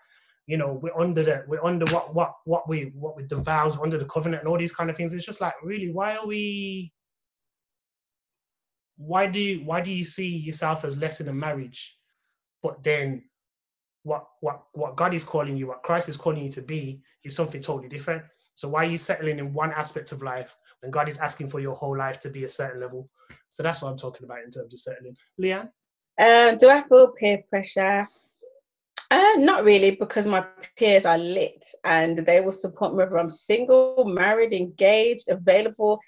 [0.46, 3.79] you know, we're under the we're under what what what we what with the vows,
[3.79, 5.12] under the covenant and all these kind of things.
[5.12, 6.92] It's just like, really, why are we
[8.96, 11.98] why do you why do you see yourself as less in a marriage
[12.62, 13.22] but then
[14.02, 17.35] what what what god is calling you what christ is calling you to be is
[17.35, 18.22] something totally different
[18.54, 21.61] so why are you settling in one aspect of life when god is asking for
[21.61, 23.11] your whole life to be a certain level
[23.50, 25.68] so that's what i'm talking about in terms of settling leanne
[26.18, 28.09] Uh, do I feel peer pressure?
[29.11, 30.44] Uh, not really, because my
[30.76, 36.00] peers are lit and they will support me whether I'm single, married, engaged, available.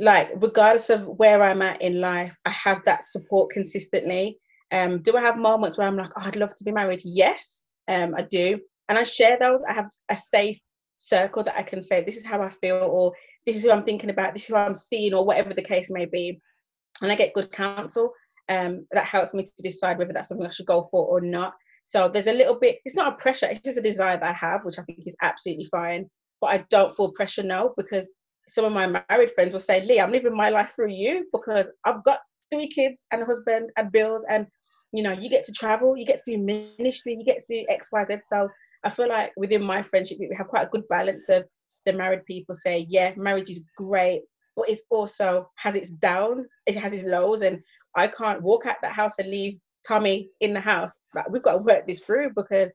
[0.00, 4.38] Like, regardless of where I'm at in life, I have that support consistently.
[4.72, 7.02] Um, do I have moments where I'm like, oh, I'd love to be married?
[7.04, 8.58] Yes, um, I do.
[8.88, 9.62] And I share those.
[9.68, 10.58] I have a safe
[10.96, 13.12] circle that I can say, this is how I feel, or
[13.46, 15.90] this is who I'm thinking about, this is who I'm seeing, or whatever the case
[15.90, 16.40] may be.
[17.02, 18.12] And I get good counsel
[18.48, 21.54] um, that helps me to decide whether that's something I should go for or not.
[21.84, 24.32] So there's a little bit, it's not a pressure, it's just a desire that I
[24.32, 26.08] have, which I think is absolutely fine.
[26.40, 28.08] But I don't feel pressure now because
[28.50, 31.70] some of my married friends will say, Lee, I'm living my life through you because
[31.84, 32.18] I've got
[32.52, 34.46] three kids and a husband and bills and
[34.92, 37.66] you know, you get to travel, you get to do ministry, you get to do
[37.68, 38.16] X, Y, Z.
[38.24, 38.48] So
[38.84, 41.44] I feel like within my friendship, we have quite a good balance of
[41.86, 44.22] the married people say, yeah, marriage is great,
[44.56, 47.60] but it's also has its downs, it has its lows, and
[47.96, 50.92] I can't walk out that house and leave Tommy in the house.
[51.14, 52.74] Like we've got to work this through because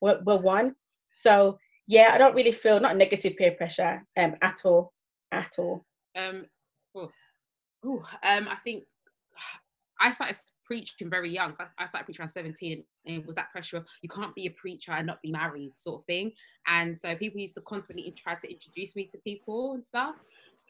[0.00, 0.74] we're, we're one.
[1.10, 4.92] So yeah, I don't really feel not negative peer pressure um at all,
[5.32, 5.84] at all.
[6.16, 6.46] Um,
[6.94, 7.10] oh,
[7.84, 8.84] ooh, um, I think
[10.00, 11.54] I started preaching very young.
[11.54, 14.34] So I I started preaching around 17, and it was that pressure of you can't
[14.34, 16.32] be a preacher and not be married, sort of thing.
[16.66, 20.16] And so people used to constantly try to introduce me to people and stuff.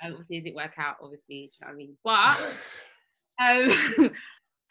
[0.03, 0.97] Um, obviously, it didn't work out.
[1.03, 1.97] Obviously, you know what I mean?
[2.05, 4.11] But um,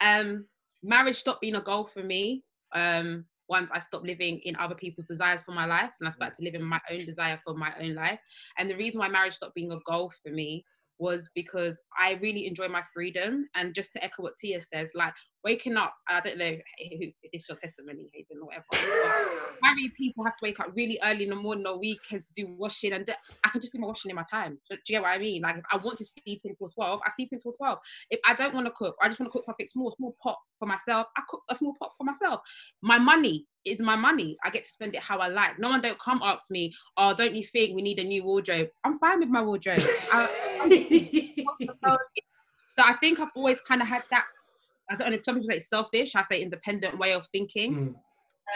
[0.00, 0.46] um,
[0.82, 2.44] marriage stopped being a goal for me
[2.74, 6.36] um, once I stopped living in other people's desires for my life and I started
[6.36, 8.18] to live in my own desire for my own life.
[8.58, 10.64] And the reason why marriage stopped being a goal for me
[10.98, 13.48] was because I really enjoy my freedom.
[13.54, 15.12] And just to echo what Tia says, like
[15.46, 18.64] waking up, I don't know who it's your testimony, Hayden, or whatever.
[19.62, 22.52] Married people have to wake up really early in the morning or weekends to do
[22.58, 23.08] washing, and
[23.44, 24.58] I can just do my washing in my time.
[24.68, 25.42] Do you get what I mean?
[25.42, 27.78] Like if I want to sleep until twelve, I sleep until twelve.
[28.10, 30.36] If I don't want to cook, I just want to cook something small, small pot
[30.58, 31.06] for myself.
[31.16, 32.40] I cook a small pot for myself.
[32.82, 34.36] My money is my money.
[34.44, 35.60] I get to spend it how I like.
[35.60, 38.68] No one don't come ask me, oh, don't you think we need a new wardrobe?
[38.84, 39.80] I'm fine with my wardrobe.
[40.12, 40.28] I,
[42.76, 44.24] so I think I've always kind of had that.
[44.90, 45.18] I don't know.
[45.24, 46.14] Some people say selfish.
[46.14, 47.74] I say independent way of thinking.
[47.74, 47.94] Mm.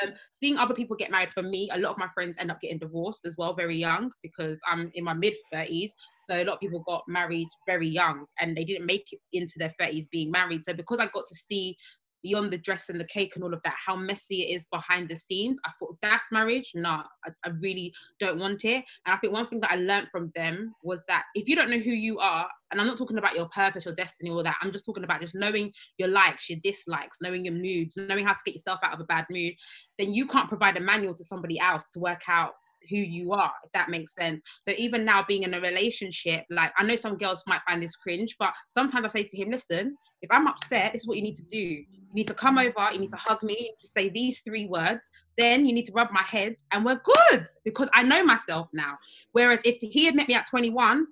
[0.03, 2.61] Um, seeing other people get married for me, a lot of my friends end up
[2.61, 5.90] getting divorced as well, very young, because I'm in my mid 30s.
[6.29, 9.55] So a lot of people got married very young and they didn't make it into
[9.57, 10.64] their 30s being married.
[10.64, 11.77] So because I got to see
[12.23, 15.09] beyond the dress and the cake and all of that, how messy it is behind
[15.09, 16.73] the scenes, I thought that's marriage.
[16.75, 18.85] Nah, I, I really don't want it.
[19.07, 21.71] And I think one thing that I learned from them was that if you don't
[21.71, 24.57] know who you are, and I'm not talking about your purpose, your destiny, all that,
[24.63, 28.33] I'm just talking about just knowing your likes, your dislikes, knowing your moods, knowing how
[28.33, 29.55] to get yourself out of a bad mood,
[29.99, 32.53] then you can't provide a manual to somebody else to work out
[32.89, 34.41] who you are, if that makes sense.
[34.63, 37.97] So even now being in a relationship, like I know some girls might find this
[37.97, 41.23] cringe, but sometimes I say to him, listen, if I'm upset, this is what you
[41.23, 41.59] need to do.
[41.59, 44.41] You need to come over, you need to hug me, you need to say these
[44.41, 48.25] three words, then you need to rub my head, and we're good because I know
[48.25, 48.99] myself now.
[49.33, 51.07] Whereas if he had met me at 21,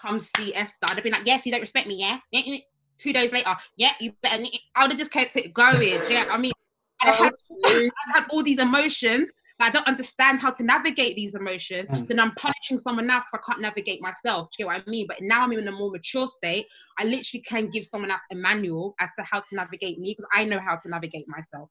[0.00, 2.18] come see Esther, I'd have been like, yes, you don't respect me, yeah?
[2.30, 2.58] Yeah, yeah.
[2.98, 4.42] Two days later, yeah, you better.
[4.42, 4.58] Eh, eh.
[4.74, 5.98] I would have just kept it going.
[6.10, 6.52] Yeah, I mean,
[7.00, 7.32] I had,
[7.64, 9.30] I had all these emotions.
[9.58, 11.88] But I don't understand how to navigate these emotions.
[11.88, 12.06] Mm.
[12.06, 14.48] So then I'm punishing someone else because I can't navigate myself.
[14.50, 15.06] Do you get what I mean?
[15.08, 16.66] But now I'm in a more mature state.
[16.98, 20.28] I literally can give someone else a manual as to how to navigate me because
[20.34, 21.68] I know how to navigate myself.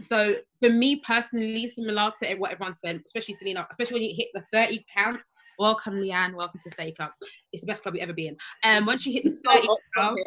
[0.00, 4.28] So for me personally, similar to what everyone said, especially Selena, especially when you hit
[4.34, 5.20] the 30 count.
[5.58, 6.34] Welcome, Leanne.
[6.34, 7.10] Welcome to 30 Club.
[7.52, 8.78] It's the best club you ever been in.
[8.78, 10.18] Um, once you hit the 30 count,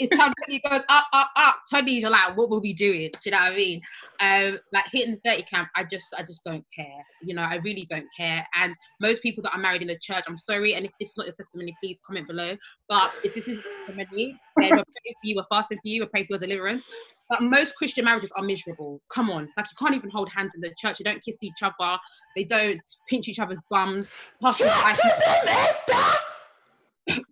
[0.00, 1.56] it's time it goes up, up, up.
[1.86, 3.10] You're like, what will we doing?
[3.12, 3.82] Do you know what I mean?
[4.20, 7.04] Um, like hitting the 30 camp, I just I just don't care.
[7.22, 8.46] You know, I really don't care.
[8.56, 11.26] And most people that are married in the church, I'm sorry, and if is not
[11.26, 12.56] your testimony, please comment below.
[12.88, 16.02] But if this is your testimony, then we're praying for you, we're fasting for you,
[16.02, 16.84] we're praying for your deliverance.
[17.28, 19.00] But most Christian marriages are miserable.
[19.08, 20.98] Come on, like you can't even hold hands in the church.
[20.98, 21.98] They don't kiss each other.
[22.34, 24.10] They don't pinch each other's bums.
[24.40, 24.98] Pastor's wife,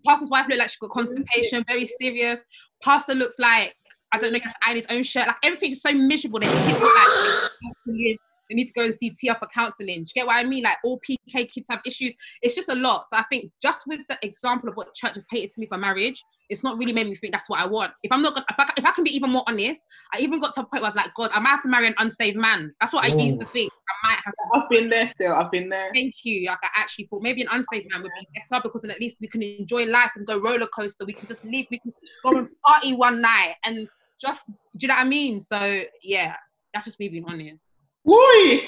[0.06, 2.40] pastor's wife look like she got constipation, very serious.
[2.82, 3.74] Pastor looks like
[4.12, 5.26] I don't know, he has to iron his own shirt.
[5.26, 6.40] Like everything's just so miserable.
[6.40, 9.96] There's kids like they need to go and see Tia for counselling.
[9.96, 10.64] Do you get what I mean?
[10.64, 12.14] Like all PK kids have issues.
[12.40, 13.04] It's just a lot.
[13.08, 15.76] So I think just with the example of what church has painted to me for
[15.76, 17.92] marriage, it's not really made me think that's what I want.
[18.02, 19.82] If I'm not, if I, if I can be even more honest,
[20.14, 21.68] I even got to a point where I was like, God, I might have to
[21.68, 22.74] marry an unsaved man.
[22.80, 23.70] That's what I used to think.
[23.72, 25.34] I might have to I've been there still.
[25.34, 25.90] I've been there.
[25.92, 26.48] thank you.
[26.48, 29.18] Like I actually thought maybe an unsaved man would be better because then at least
[29.20, 31.04] we can enjoy life and go roller coaster.
[31.04, 31.66] We can just leave.
[31.70, 33.88] We can go and party one night and
[34.20, 34.46] just.
[34.46, 35.40] Do you know what I mean?
[35.40, 36.36] So yeah,
[36.72, 37.72] that's just me being honest.
[38.04, 38.60] Woo!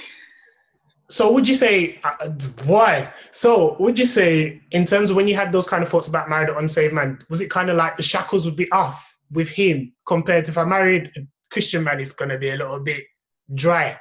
[1.11, 2.29] So would you say uh,
[2.65, 3.13] why?
[3.33, 6.31] So would you say in terms of when you had those kind of thoughts about
[6.31, 9.49] married or unsaved man, was it kind of like the shackles would be off with
[9.49, 11.21] him compared to if I married a
[11.51, 13.05] Christian man, it's gonna be a little bit
[13.53, 13.99] dry.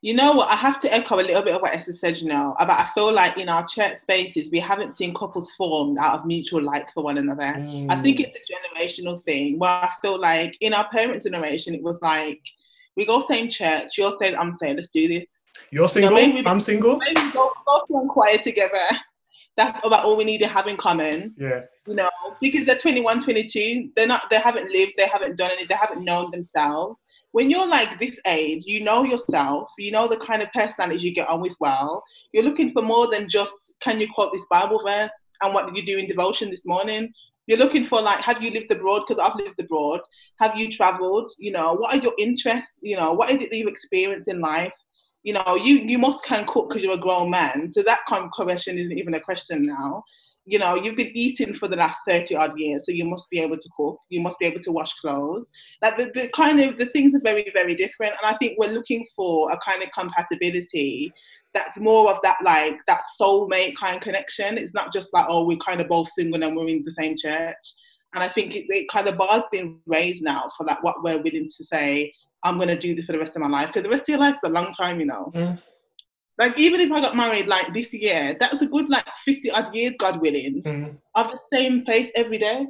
[0.00, 0.48] You know what?
[0.50, 2.84] I have to echo a little bit of what Esther said, you know, about I
[2.92, 6.92] feel like in our church spaces, we haven't seen couples formed out of mutual like
[6.92, 7.54] for one another.
[7.88, 8.26] I think Mm.
[8.26, 12.40] it's a generational thing where I feel like in our parents' generation, it was like,
[12.96, 15.24] we go same church, you're saying, I'm saying, let's do this.
[15.70, 16.14] you're single.
[16.14, 16.96] maybe- I'm single.
[16.98, 18.78] Maybe go, go to choir together.
[19.56, 21.34] That's about all we need to have in common.
[21.36, 21.60] Yeah.
[21.86, 22.08] you know,
[22.40, 26.04] because they're 21, 22, they're not, they haven't lived, they haven't done any, they haven't
[26.04, 27.06] known themselves.
[27.32, 31.14] When you're like this age, you know yourself, you know the kind of personality you
[31.14, 32.02] get on with well.
[32.32, 35.10] You're looking for more than just, can you quote this Bible verse
[35.42, 37.12] and what did you do in devotion this morning?
[37.46, 39.04] You're looking for like, have you lived abroad?
[39.06, 40.00] Because I've lived abroad.
[40.40, 41.30] Have you traveled?
[41.38, 42.78] You know, what are your interests?
[42.82, 44.72] You know, what is it that you've experienced in life?
[45.22, 47.70] You know, you you must can cook because you're a grown man.
[47.70, 50.02] So that kind of question isn't even a question now
[50.44, 53.40] you know, you've been eating for the last 30 odd years, so you must be
[53.40, 55.46] able to cook, you must be able to wash clothes.
[55.80, 58.14] Like the, the kind of the things are very, very different.
[58.20, 61.12] And I think we're looking for a kind of compatibility
[61.54, 64.56] that's more of that like that soulmate kind of connection.
[64.56, 67.14] It's not just like, oh, we're kind of both single and we're in the same
[67.16, 67.56] church.
[68.14, 71.18] And I think it, it kind of bar's been raised now for like what we're
[71.22, 72.12] willing to say,
[72.42, 73.68] I'm gonna do this for the rest of my life.
[73.68, 75.30] Because the rest of your life is a long time, you know.
[75.34, 75.60] Mm.
[76.38, 79.74] Like even if I got married like this year, that's a good like 50 odd
[79.74, 80.96] years, God willing Mm.
[81.14, 82.66] of the same place every day.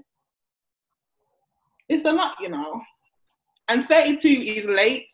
[1.88, 2.80] It's a lot, you know.
[3.68, 5.06] And 32 is late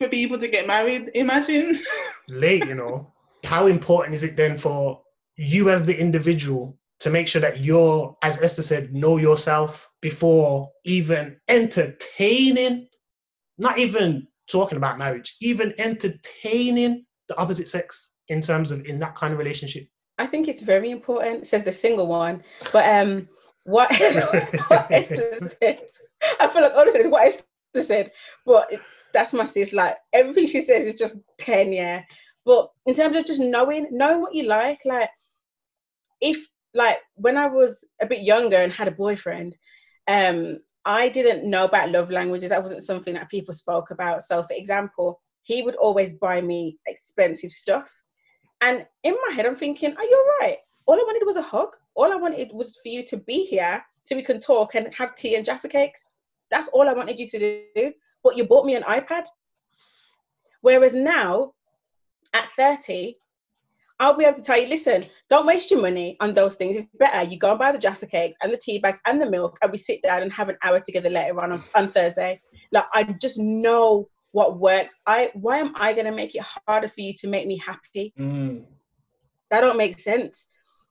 [0.00, 1.78] for people to get married, imagine.
[2.28, 3.12] late, you know.
[3.44, 5.00] How important is it then for
[5.36, 10.70] you as the individual to make sure that you're, as Esther said, know yourself before
[10.84, 12.88] even entertaining,
[13.58, 19.14] not even talking about marriage, even entertaining the opposite sex in terms of in that
[19.14, 19.86] kind of relationship?
[20.18, 22.42] I think it's very important, says the single one.
[22.72, 23.28] But um,
[23.64, 23.90] what,
[24.68, 25.82] what Esther said,
[26.40, 28.12] I feel like honestly, it's what Esther said.
[28.46, 28.80] But it,
[29.14, 29.72] that's my sis.
[29.72, 32.02] Like everything she says is just ten, yeah.
[32.44, 35.08] But in terms of just knowing, knowing what you like, like
[36.20, 39.56] if like when I was a bit younger and had a boyfriend,
[40.08, 42.50] um, I didn't know about love languages.
[42.50, 44.22] That wasn't something that people spoke about.
[44.22, 47.88] So, for example, he would always buy me expensive stuff.
[48.60, 50.58] And in my head, I'm thinking, are you right?
[50.86, 51.68] All I wanted was a hug.
[51.94, 55.14] All I wanted was for you to be here so we can talk and have
[55.14, 56.04] tea and Jaffa cakes.
[56.50, 57.92] That's all I wanted you to do.
[58.24, 59.26] But you bought me an iPad.
[60.62, 61.52] Whereas now,
[62.32, 63.16] at 30,
[64.00, 66.76] I'll be able to tell you, listen, don't waste your money on those things.
[66.76, 69.30] It's better you go and buy the Jaffa cakes and the tea bags and the
[69.30, 72.40] milk, and we sit down and have an hour together later on on, on Thursday.
[72.72, 74.96] Like I just know what works.
[75.06, 78.12] I why am I gonna make it harder for you to make me happy?
[78.18, 78.64] Mm.
[79.50, 80.48] That don't make sense.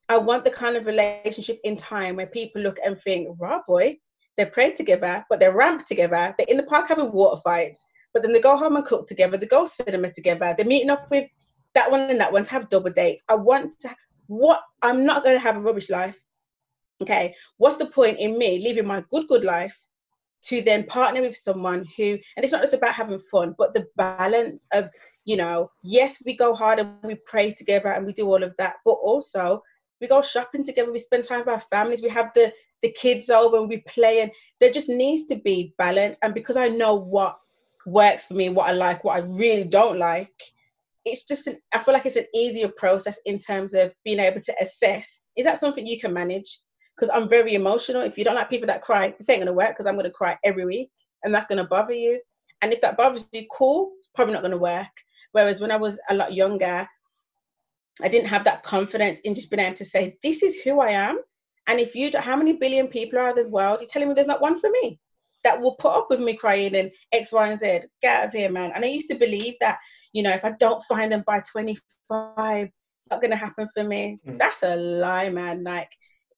[0.08, 3.98] I want the kind of relationship in time where people look and think, raw boy,
[4.38, 6.34] they pray together, but they're ramped together.
[6.38, 9.38] They're in the park having water fights, but then they go home and cook together.
[9.38, 10.54] They go cinema together.
[10.56, 11.30] They're meeting up with
[11.76, 13.24] that one and that one to have double dates.
[13.30, 13.96] I want to
[14.28, 16.20] what I'm not going to have a rubbish life.
[17.02, 19.80] Okay, what's the point in me leaving my good good life
[20.44, 23.86] to then partner with someone who and it's not just about having fun, but the
[23.98, 24.90] balance of
[25.26, 28.56] you know, yes, we go hard and we pray together and we do all of
[28.58, 29.64] that, but also
[30.02, 32.52] we go shopping together, we spend time with our families, we have the
[32.84, 36.20] the kids over and we play and there just needs to be balance.
[36.22, 37.40] And because I know what
[37.88, 40.32] works for me, what I like, what I really don't like,
[41.06, 44.42] it's just an, I feel like it's an easier process in terms of being able
[44.42, 46.60] to assess is that something you can manage?
[46.96, 48.04] Because I'm very emotional.
[48.04, 50.38] If you don't like people that cry, this ain't gonna work because I'm gonna cry
[50.44, 50.92] every week
[51.24, 52.20] and that's gonna bother you.
[52.62, 54.92] And if that bothers you, cool, it's probably not gonna work.
[55.32, 56.88] Whereas when I was a lot younger,
[58.02, 60.92] I didn't have that confidence in just being able to say, this is who I
[60.92, 61.20] am.
[61.68, 63.80] And if you, how many billion people are in the world?
[63.80, 65.00] You're telling me there's not one for me
[65.44, 67.82] that will put up with me crying and X, Y, and Z.
[68.02, 68.72] Get out of here, man.
[68.74, 69.78] And I used to believe that,
[70.12, 73.84] you know, if I don't find them by 25, it's not going to happen for
[73.84, 74.20] me.
[74.28, 74.40] Mm.
[74.40, 75.64] That's a lie, man.
[75.64, 75.90] Like,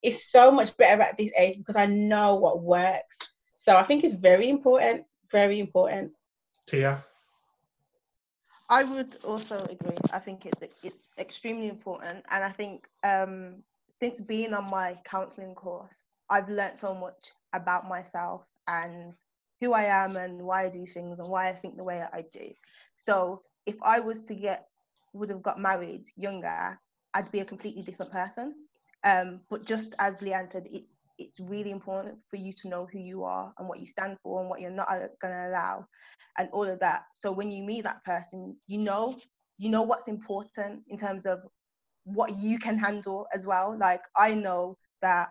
[0.01, 3.17] it's so much better at this age because I know what works.
[3.55, 6.11] So I think it's very important, very important.
[6.67, 7.03] Tia.
[8.69, 9.97] I would also agree.
[10.11, 13.63] I think it's it's extremely important, and I think um,
[13.99, 15.95] since being on my counselling course,
[16.29, 17.15] I've learnt so much
[17.53, 19.13] about myself and
[19.61, 22.11] who I am and why I do things and why I think the way that
[22.13, 22.49] I do.
[22.95, 24.67] So if I was to get
[25.13, 26.79] would have got married younger,
[27.13, 28.53] I'd be a completely different person.
[29.03, 32.99] Um, but just as Leanne said, it's it's really important for you to know who
[32.99, 34.89] you are and what you stand for and what you're not
[35.21, 35.85] going to allow
[36.37, 39.15] and all of that so when you meet that person you know
[39.57, 41.39] you know what's important in terms of
[42.05, 43.75] what you can handle as well.
[43.77, 45.29] Like i know that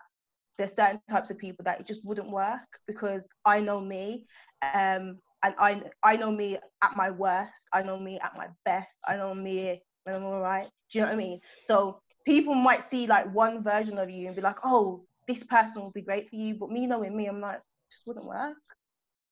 [0.58, 4.24] there's certain types of people that it just wouldn't work because i know me
[4.62, 7.52] um and i i know me at my worst.
[7.72, 8.90] I know me at my best.
[9.08, 11.40] I know me when i'm all right do you know what i mean?
[11.66, 15.82] So people might see like one version of you and be like oh this person
[15.82, 17.60] will be great for you but me knowing me i'm like
[17.90, 18.56] just wouldn't work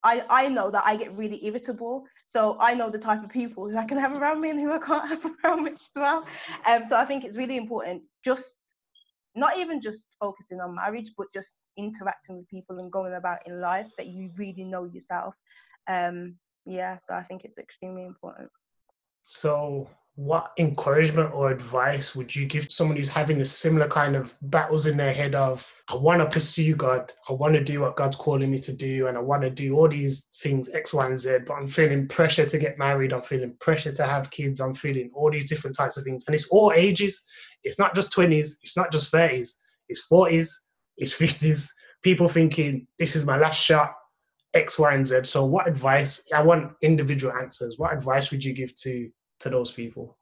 [0.05, 2.05] I, I know that I get really irritable.
[2.27, 4.73] So I know the type of people who I can have around me and who
[4.73, 6.27] I can't have around me as well.
[6.67, 8.59] Um, so I think it's really important just
[9.35, 13.61] not even just focusing on marriage, but just interacting with people and going about in
[13.61, 15.35] life that you really know yourself.
[15.89, 16.37] Um,
[16.67, 18.51] yeah, so I think it's extremely important.
[19.23, 24.35] So, what encouragement or advice would you give someone who's having a similar kind of
[24.43, 27.97] battles in their head of, I want to pursue God, I want to do what
[27.97, 31.07] God's calling me to do, and I want to do all these things, X, Y,
[31.07, 34.61] and Z, but I'm feeling pressure to get married, I'm feeling pressure to have kids,
[34.61, 36.25] I'm feeling all these different types of things.
[36.27, 37.23] And it's all ages.
[37.65, 39.53] It's not just 20s, it's not just 30s,
[39.89, 40.53] it's 40s,
[40.99, 41.71] it's 50s.
[42.03, 43.95] People thinking, this is my last shot,
[44.53, 45.21] X, Y, and Z.
[45.25, 46.27] So, what advice?
[46.35, 47.79] I want individual answers.
[47.79, 49.09] What advice would you give to
[49.43, 50.17] to those people?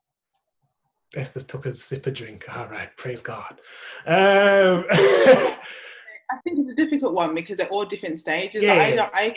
[1.15, 2.45] Esther took a sip of drink.
[2.57, 3.61] All right, praise God.
[4.07, 8.63] Um, I think it's a difficult one because they're all different stages.
[8.63, 8.97] Yeah, I, yeah.
[8.97, 9.35] don't- I,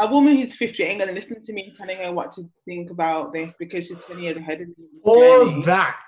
[0.00, 3.32] a woman who's 50 ain't gonna listen to me telling her what to think about
[3.32, 4.74] this because she's 20 years ahead of me.
[5.04, 6.00] pause that.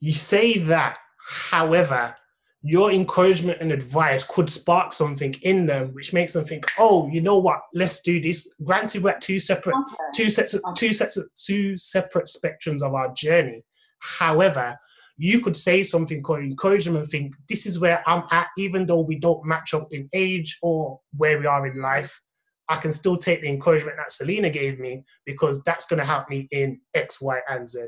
[0.00, 0.98] You say that.
[1.18, 2.16] However,
[2.62, 7.20] your encouragement and advice could spark something in them, which makes them think, "Oh, you
[7.22, 7.62] know what?
[7.72, 9.96] Let's do this." Granted, we're at two separate Okay.
[10.14, 13.64] two sets of, two sets of, two separate spectrums of our journey.
[14.00, 14.78] However,
[15.16, 18.86] you could say something or encourage them and think, this is where I'm at, even
[18.86, 22.22] though we don't match up in age or where we are in life.
[22.70, 26.30] I can still take the encouragement that Selena gave me because that's going to help
[26.30, 27.86] me in X, Y, and Z.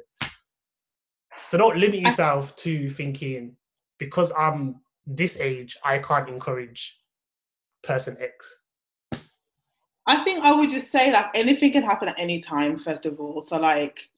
[1.45, 3.57] So don't limit yourself to thinking
[4.03, 6.99] because I'm this age, I can't encourage
[7.85, 8.59] person X.
[10.09, 13.21] I think I would just say like anything can happen at any time, first of
[13.21, 13.43] all.
[13.43, 14.09] So like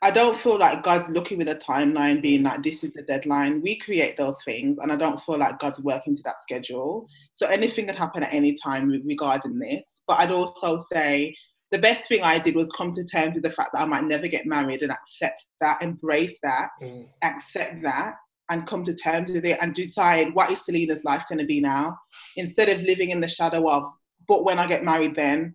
[0.00, 3.60] I don't feel like God's looking with a timeline being like this is the deadline.
[3.60, 7.06] We create those things and I don't feel like God's working to that schedule.
[7.34, 10.02] So anything can happen at any time regarding this.
[10.06, 11.36] But I'd also say
[11.70, 14.04] the best thing I did was come to terms with the fact that I might
[14.04, 17.08] never get married and accept that, embrace that, Mm.
[17.22, 18.14] accept that
[18.50, 21.60] and come to terms with it and decide what is Selena's life going to be
[21.60, 21.98] now
[22.36, 23.84] instead of living in the shadow of
[24.28, 25.54] but when I get married then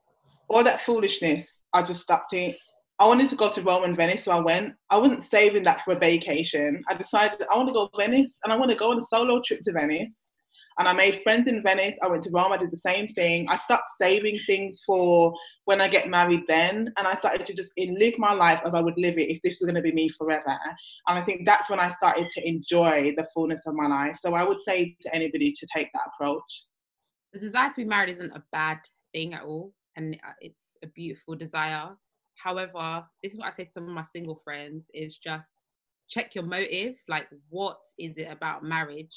[0.50, 2.58] all that foolishness I just stopped it.
[3.00, 4.74] I wanted to go to Rome and Venice so I went.
[4.90, 6.84] I wasn't saving that for a vacation.
[6.90, 9.02] I decided I want to go to Venice and I want to go on a
[9.02, 10.27] solo trip to Venice
[10.80, 11.98] and I made friends in Venice.
[12.02, 12.52] I went to Rome.
[12.52, 13.48] I did the same thing.
[13.50, 15.34] I started saving things for
[15.66, 18.82] when I get married then, and I started to just live my life as I
[18.82, 20.58] would live it if this was going to be me forever.
[21.08, 24.18] And I think that's when I started to enjoy the fullness of my life.
[24.18, 26.66] So I would say to anybody to take that approach.
[27.34, 28.78] the desire to be married isn't a bad
[29.14, 31.90] thing at all and uh, it's a beautiful desire
[32.36, 35.52] however this is what i say to some of my single friends is just
[36.08, 39.16] check your motive like what is it about marriage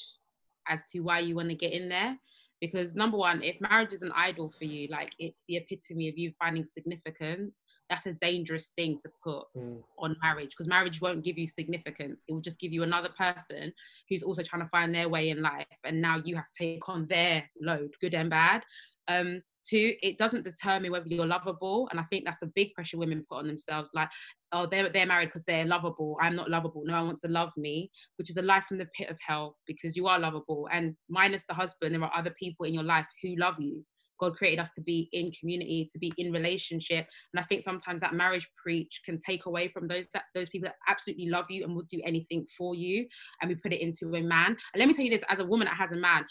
[0.71, 2.17] as to why you want to get in there.
[2.61, 6.19] Because number one if marriage is an idol for you like it's the epitome of
[6.19, 9.83] you finding significance that's a dangerous thing to put Mm.
[9.99, 12.23] on marriage because marriage won't give you significance.
[12.29, 13.73] It will just give you another person
[14.09, 16.87] who's also trying to find their way in life and now you have to take
[16.89, 18.63] on their load good and bad.
[19.09, 22.99] Um two it doesn't determine whether you're lovable and i think that's a big pressure
[22.99, 24.09] women put on themselves like
[24.53, 27.51] oh they're, they're married because they're lovable i'm not lovable no one wants to love
[27.57, 30.95] me which is a life from the pit of hell because you are lovable and
[31.09, 33.85] minus the husband there are other people in your life who love you.
[34.19, 38.03] God created us to be in community to be in relationship and i think sometimes
[38.03, 41.65] that marriage preach can take away from those that those people that absolutely love you
[41.65, 43.07] and will do anything for you
[43.41, 44.49] and we put it into a man.
[44.49, 46.25] And let me tell you this as a woman that has a man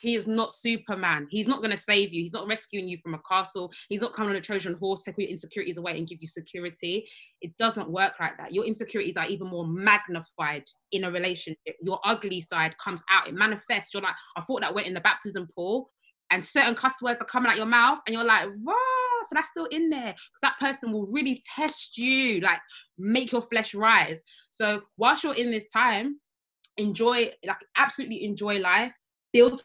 [0.00, 1.26] he is not Superman.
[1.30, 2.22] He's not going to save you.
[2.22, 3.70] He's not rescuing you from a castle.
[3.88, 7.08] He's not coming on a Trojan horse, take your insecurities away and give you security.
[7.40, 8.52] It doesn't work like that.
[8.52, 11.76] Your insecurities are even more magnified in a relationship.
[11.82, 13.28] Your ugly side comes out.
[13.28, 13.94] It manifests.
[13.94, 15.90] You're like, I thought that went in the baptism pool.
[16.30, 18.74] and certain cuss words are coming out your mouth, and you're like, "Wow!"
[19.22, 22.60] So that's still in there because that person will really test you, like
[22.98, 24.20] make your flesh rise.
[24.50, 26.20] So whilst you're in this time,
[26.76, 28.92] enjoy, like absolutely enjoy life,
[29.32, 29.62] build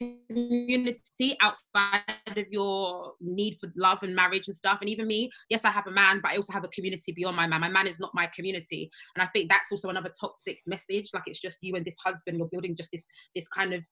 [0.00, 4.78] community outside of your need for love and marriage and stuff.
[4.80, 7.36] And even me, yes, I have a man, but I also have a community beyond
[7.36, 7.60] my man.
[7.60, 8.90] My man is not my community.
[9.14, 11.10] And I think that's also another toxic message.
[11.12, 13.82] Like it's just you and this husband, you're building just this this kind of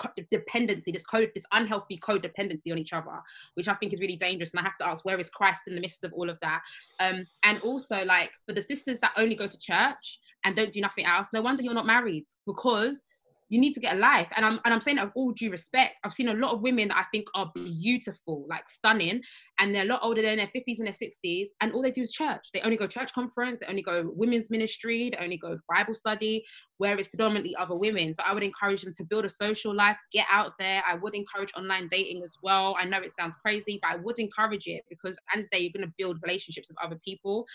[0.00, 3.20] co- dependency, this code, this unhealthy codependency on each other,
[3.54, 4.52] which I think is really dangerous.
[4.52, 6.60] And I have to ask, where is Christ in the midst of all of that?
[7.00, 10.80] Um, and also like for the sisters that only go to church and don't do
[10.80, 13.02] nothing else, no wonder you're not married because
[13.48, 14.28] you need to get a life.
[14.34, 16.00] And I'm and I'm saying that with all due respect.
[16.04, 19.22] I've seen a lot of women that I think are beautiful, like stunning,
[19.58, 22.02] and they're a lot older than their 50s and their 60s, and all they do
[22.02, 22.48] is church.
[22.52, 26.44] They only go church conference, they only go women's ministry, they only go Bible study,
[26.78, 28.14] where it's predominantly other women.
[28.14, 30.82] So I would encourage them to build a social life, get out there.
[30.86, 32.76] I would encourage online dating as well.
[32.80, 35.50] I know it sounds crazy, but I would encourage it because and the end of
[35.50, 37.46] the day, you're gonna build relationships with other people.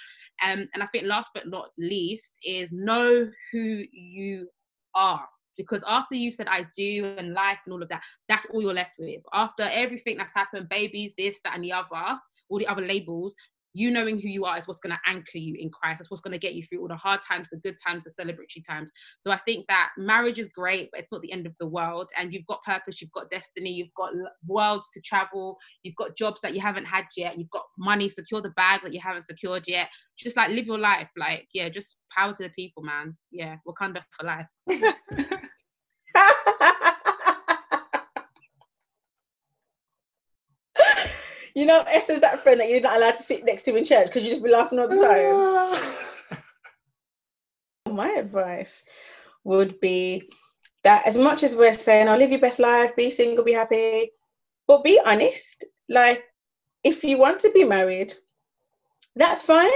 [0.43, 4.47] Um, and I think last but not least is know who you
[4.95, 5.27] are
[5.57, 8.73] because after you said I do and life and all of that, that's all you're
[8.73, 9.21] left with.
[9.33, 13.35] After everything that's happened, babies, this, that, and the other, all the other labels,
[13.73, 15.99] you knowing who you are is what's going to anchor you in Christ.
[15.99, 18.23] That's what's going to get you through all the hard times, the good times, the
[18.23, 18.91] celebratory times.
[19.19, 22.09] So I think that marriage is great, but it's not the end of the world.
[22.17, 24.11] And you've got purpose, you've got destiny, you've got
[24.45, 28.41] worlds to travel, you've got jobs that you haven't had yet, you've got money, secure
[28.41, 29.87] the bag that you haven't secured yet.
[30.17, 31.09] Just like live your life.
[31.17, 33.17] Like, yeah, just power to the people, man.
[33.31, 34.47] Yeah, Wakanda for life.
[41.55, 44.07] you know, Esther's that friend that you're not allowed to sit next to in church
[44.07, 46.41] because you just be laughing all the time.
[47.95, 48.83] My advice
[49.43, 50.29] would be
[50.83, 54.11] that as much as we're saying, "I'll live your best life, be single, be happy,"
[54.67, 55.65] but be honest.
[55.89, 56.23] Like,
[56.83, 58.13] if you want to be married,
[59.15, 59.69] that's fine.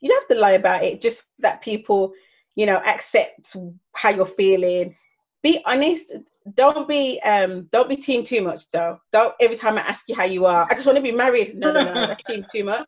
[0.00, 1.00] You don't have to lie about it.
[1.00, 2.12] Just that people,
[2.54, 3.56] you know, accept
[3.94, 4.94] how you're feeling.
[5.42, 6.12] Be honest.
[6.54, 8.98] Don't be um don't be team too much though.
[9.10, 11.56] Don't every time I ask you how you are, I just want to be married.
[11.56, 12.86] No, no, no, that's team too much.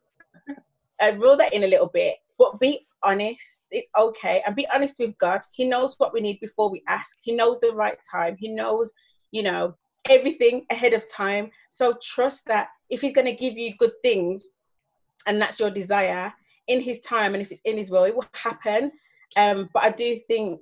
[1.01, 3.65] Uh, rule that in a little bit, but be honest.
[3.71, 5.41] It's okay, and be honest with God.
[5.53, 7.19] He knows what we need before we ask.
[7.23, 8.37] He knows the right time.
[8.39, 8.93] He knows,
[9.31, 9.77] you know,
[10.09, 11.51] everything ahead of time.
[11.71, 14.45] So trust that if He's going to give you good things,
[15.27, 16.33] and that's your desire
[16.69, 18.93] in His time, and if it's in His will, it will happen.
[19.37, 20.61] Um, but I do think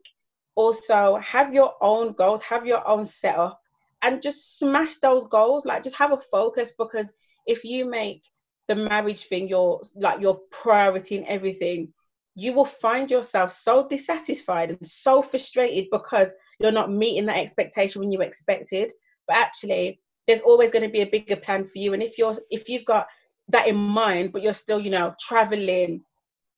[0.57, 3.61] also have your own goals, have your own setup,
[4.03, 5.65] and just smash those goals.
[5.65, 7.13] Like just have a focus because
[7.47, 8.25] if you make
[8.67, 11.93] the marriage thing your like your priority and everything,
[12.35, 18.01] you will find yourself so dissatisfied and so frustrated because you're not meeting that expectation
[18.01, 18.93] when you expected.
[19.29, 21.93] But actually, there's always going to be a bigger plan for you.
[21.93, 23.07] And if you're if you've got
[23.49, 26.03] that in mind, but you're still, you know, traveling,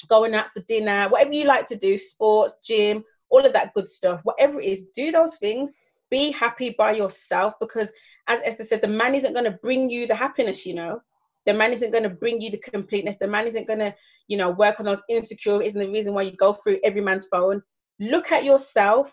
[0.09, 3.89] going out for dinner, whatever you like to do, sports, gym, all of that good
[3.89, 5.71] stuff, whatever it is, do those things.
[6.11, 7.93] Be happy by yourself because,
[8.29, 11.01] as Esther said, the man isn't going to bring you the happiness, you know.
[11.45, 13.17] The man isn't going to bring you the completeness.
[13.19, 13.95] The man isn't going to,
[14.27, 17.27] you know, work on those insecurities and the reason why you go through every man's
[17.27, 17.63] phone.
[18.01, 19.13] Look at yourself,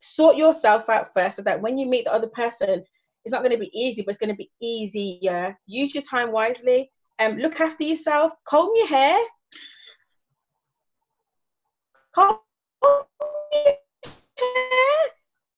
[0.00, 2.84] sort yourself out first so that when you meet the other person,
[3.24, 5.58] it's not going to be easy, but it's going to be easier.
[5.66, 6.90] Use your time wisely.
[7.18, 8.32] Um, look after yourself.
[8.44, 9.18] Comb your hair.
[12.14, 12.38] Comb
[12.82, 13.09] your hair.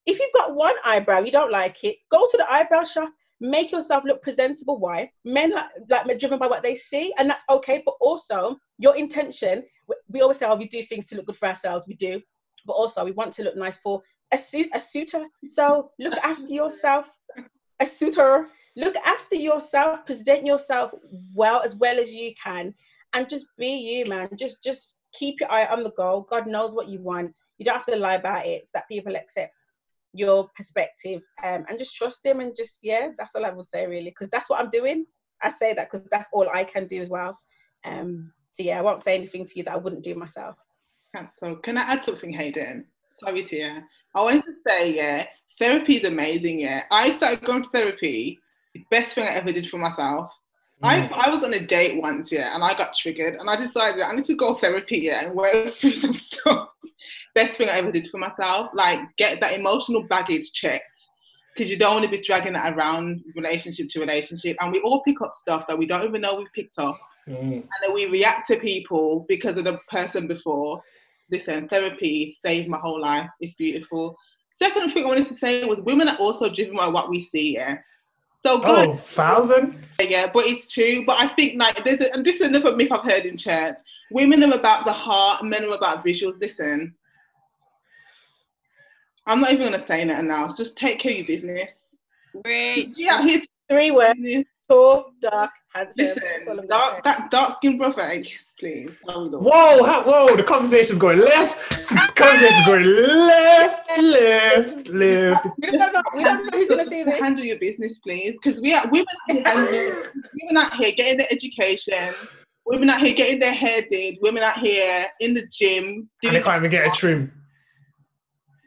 [0.05, 3.11] If you've got one eyebrow, you don't like it, go to the eyebrow shop.
[3.41, 4.79] Make yourself look presentable.
[4.79, 5.11] Why?
[5.25, 7.83] Men like, like are driven by what they see, and that's okay.
[7.85, 9.65] But also, your intention.
[9.89, 12.23] we- We always say, "Oh, we do things to look good for ourselves." We do,
[12.65, 15.27] but also we want to look nice for a suit, a suitor.
[15.45, 17.11] So look after yourself.
[17.81, 18.49] A suitor.
[18.77, 20.07] Look after yourself.
[20.07, 20.93] Present yourself
[21.35, 22.75] well as well as you can,
[23.13, 24.29] and just be you, man.
[24.37, 26.21] Just just keep your eye on the goal.
[26.23, 27.35] God knows what you want.
[27.59, 28.69] You don't have to lie about it.
[28.75, 29.55] That people accept
[30.15, 33.87] your perspective um, and just trust them and just yeah that's all i would say
[33.87, 35.07] really because that's what i'm doing
[35.43, 37.39] i say that because that's all i can do as well
[37.87, 40.55] um so yeah i won't say anything to you that i wouldn't do myself
[41.35, 41.57] so.
[41.57, 42.87] Can I add something, Hayden?
[43.11, 43.85] Sorry, Tia.
[44.15, 45.27] I wanted to say, yeah,
[45.59, 46.61] therapy is amazing.
[46.61, 48.39] Yeah, I started going to therapy.
[48.75, 50.33] The best thing I ever did for myself.
[50.83, 54.03] I, I was on a date once, yeah, and I got triggered, and I decided
[54.03, 56.69] I need to go therapy, yeah, and work through some stuff.
[57.35, 61.01] Best thing I ever did for myself, like get that emotional baggage checked,
[61.55, 65.03] because you don't want to be dragging it around relationship to relationship, and we all
[65.03, 67.53] pick up stuff that we don't even know we've picked up, Mm.
[67.53, 70.83] and then we react to people because of the person before.
[71.31, 73.31] Listen, therapy saved my whole life.
[73.41, 74.17] It's beautiful.
[74.51, 77.55] Second thing I wanted to say was women are also driven by what we see.
[77.55, 77.79] Yeah.
[78.45, 78.89] So good.
[78.89, 79.79] Oh, thousand?
[80.01, 81.05] yeah, but it's true.
[81.07, 83.77] But I think like there's a, and this is another myth I've heard in church.
[84.11, 86.41] Women are about the heart, men are about visuals.
[86.41, 86.95] Listen,
[89.27, 90.49] I'm not even gonna say nothing now.
[90.49, 91.95] Just take care of your business.
[92.43, 92.93] Great.
[92.97, 93.43] Yeah, here.
[93.71, 94.19] Three words:
[94.73, 96.07] tall, dark, handsome.
[96.07, 98.03] Listen, dark, that dark skinned brother.
[98.03, 98.91] Eh, yes, please.
[99.07, 101.73] Whoa, ha- whoa, the conversation's going left.
[101.73, 105.49] s- Conversation's going left, left, left.
[105.57, 105.71] say.
[105.73, 106.03] We don't know.
[106.17, 107.21] We don't know who's gonna see this.
[107.21, 109.07] Handle your business, please, because we are women.
[109.47, 110.13] Out here,
[110.43, 112.15] women out here getting their education.
[112.65, 114.19] Women out here getting their hair did.
[114.23, 116.09] Women out here in the gym.
[116.25, 117.33] And they can't even get a trim.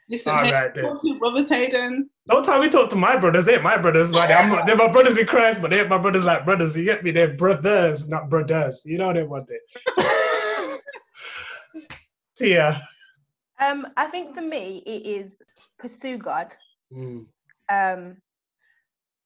[0.08, 0.86] Listen, All hey, then.
[0.86, 2.10] talk to your brothers, Hayden.
[2.28, 3.46] Don't tell me talk to my brothers.
[3.46, 4.32] They ain't my brothers, man.
[4.32, 6.78] I'm, they're my brothers in Christ, but they ain't my brothers like brothers.
[6.78, 7.12] You get me?
[7.12, 8.84] They're brothers, not brothers.
[8.86, 10.82] You know what they want it.
[12.38, 12.88] Tia.
[13.60, 15.34] Um, I think for me, it is
[15.80, 16.56] pursue God.
[16.94, 17.26] Mm,
[17.70, 18.18] um,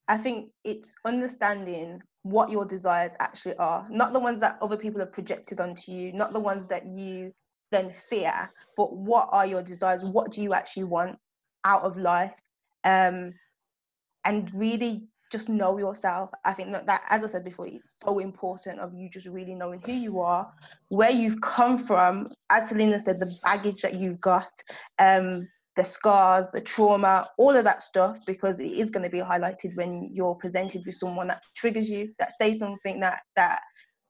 [0.07, 4.99] I think it's understanding what your desires actually are, not the ones that other people
[4.99, 7.33] have projected onto you, not the ones that you
[7.71, 10.03] then fear, but what are your desires?
[10.03, 11.17] What do you actually want
[11.65, 12.33] out of life?
[12.83, 13.33] Um,
[14.25, 16.31] and really just know yourself.
[16.43, 19.53] I think that, that, as I said before, it's so important of you just really
[19.53, 20.51] knowing who you are,
[20.89, 22.27] where you've come from.
[22.49, 24.49] As Selena said, the baggage that you've got,
[24.97, 29.19] um, the scars, the trauma, all of that stuff, because it is going to be
[29.19, 33.61] highlighted when you're presented with someone that triggers you, that says something that that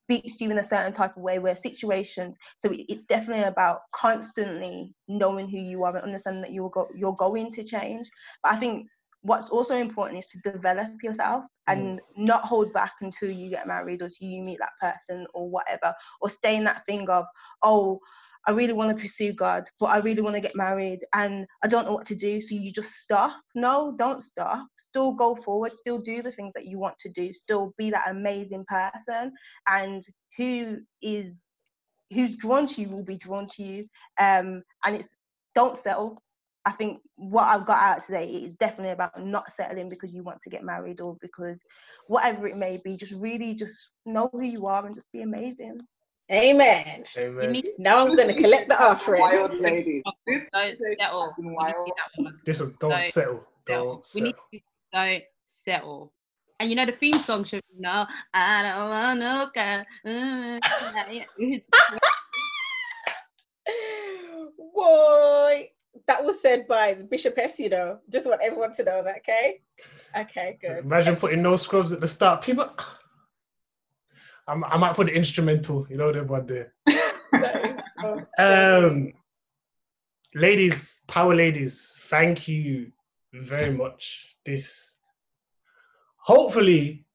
[0.09, 2.35] speaks to you in a certain type of way, where situations.
[2.61, 7.15] So it's definitely about constantly knowing who you are and understanding that you're go, you're
[7.15, 8.09] going to change.
[8.41, 8.87] But I think
[9.21, 11.47] what's also important is to develop yourself mm.
[11.73, 15.49] and not hold back until you get married or till you meet that person or
[15.49, 17.25] whatever, or stay in that thing of
[17.63, 17.99] oh.
[18.47, 21.67] I really want to pursue God, but I really want to get married and I
[21.67, 22.41] don't know what to do.
[22.41, 23.33] So you just stop.
[23.53, 24.65] No, don't stop.
[24.89, 25.71] Still go forward.
[25.73, 27.31] Still do the things that you want to do.
[27.31, 29.31] Still be that amazing person.
[29.67, 30.03] And
[30.37, 31.35] who is
[32.11, 33.85] who's drawn to you will be drawn to you.
[34.19, 35.07] Um, and it's
[35.53, 36.21] don't settle.
[36.65, 40.41] I think what I've got out today is definitely about not settling because you want
[40.41, 41.59] to get married or because
[42.07, 42.97] whatever it may be.
[42.97, 45.79] Just really just know who you are and just be amazing.
[46.31, 47.05] Amen.
[47.17, 47.61] Amen.
[47.77, 49.21] Now I'm gonna collect the offering.
[49.21, 50.03] Wild lady.
[50.27, 51.29] This don't settle.
[51.29, 51.85] fucking We need to wild.
[51.87, 52.39] get that one.
[52.45, 53.03] This don't Don't settle.
[53.03, 53.45] settle.
[53.65, 54.25] Don't We settle.
[54.27, 54.61] need to
[54.93, 56.13] don't settle.
[56.59, 59.85] And you know the theme song should no, I don't want no sky.
[64.73, 65.69] Boy,
[66.07, 67.59] that was said by the bishopess.
[67.59, 69.17] You know, just want everyone to know that.
[69.17, 69.61] Okay.
[70.17, 70.57] Okay.
[70.61, 70.85] Good.
[70.85, 72.41] Imagine putting no scrubs at the start.
[72.43, 72.69] People,
[74.47, 75.85] I'm, I might put the instrumental.
[75.89, 76.73] You know, them one there.
[77.31, 79.13] That is so- Um,
[80.33, 82.91] ladies, power ladies, thank you
[83.33, 84.35] very much.
[84.45, 84.95] This,
[86.17, 87.05] hopefully,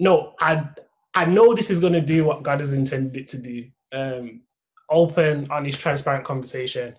[0.00, 0.68] no, I
[1.14, 3.66] I know this is going to do what God has intended it to do.
[3.92, 4.42] Um,
[4.88, 6.94] open, honest, transparent conversation.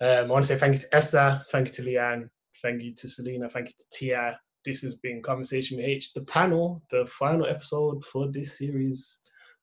[0.00, 2.28] Um, I want to say thank you to Esther, thank you to Leanne,
[2.60, 4.40] thank you to Selena, thank you to Tia.
[4.64, 9.20] This has been Conversation with H, the panel, the final episode for this series.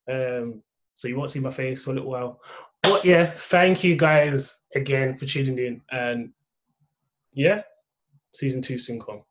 [0.09, 2.41] Um, so you won't see my face for a little while.
[2.83, 5.81] But yeah, thank you guys again for tuning in.
[5.91, 6.31] And
[7.33, 7.61] yeah,
[8.33, 9.21] season two soon come.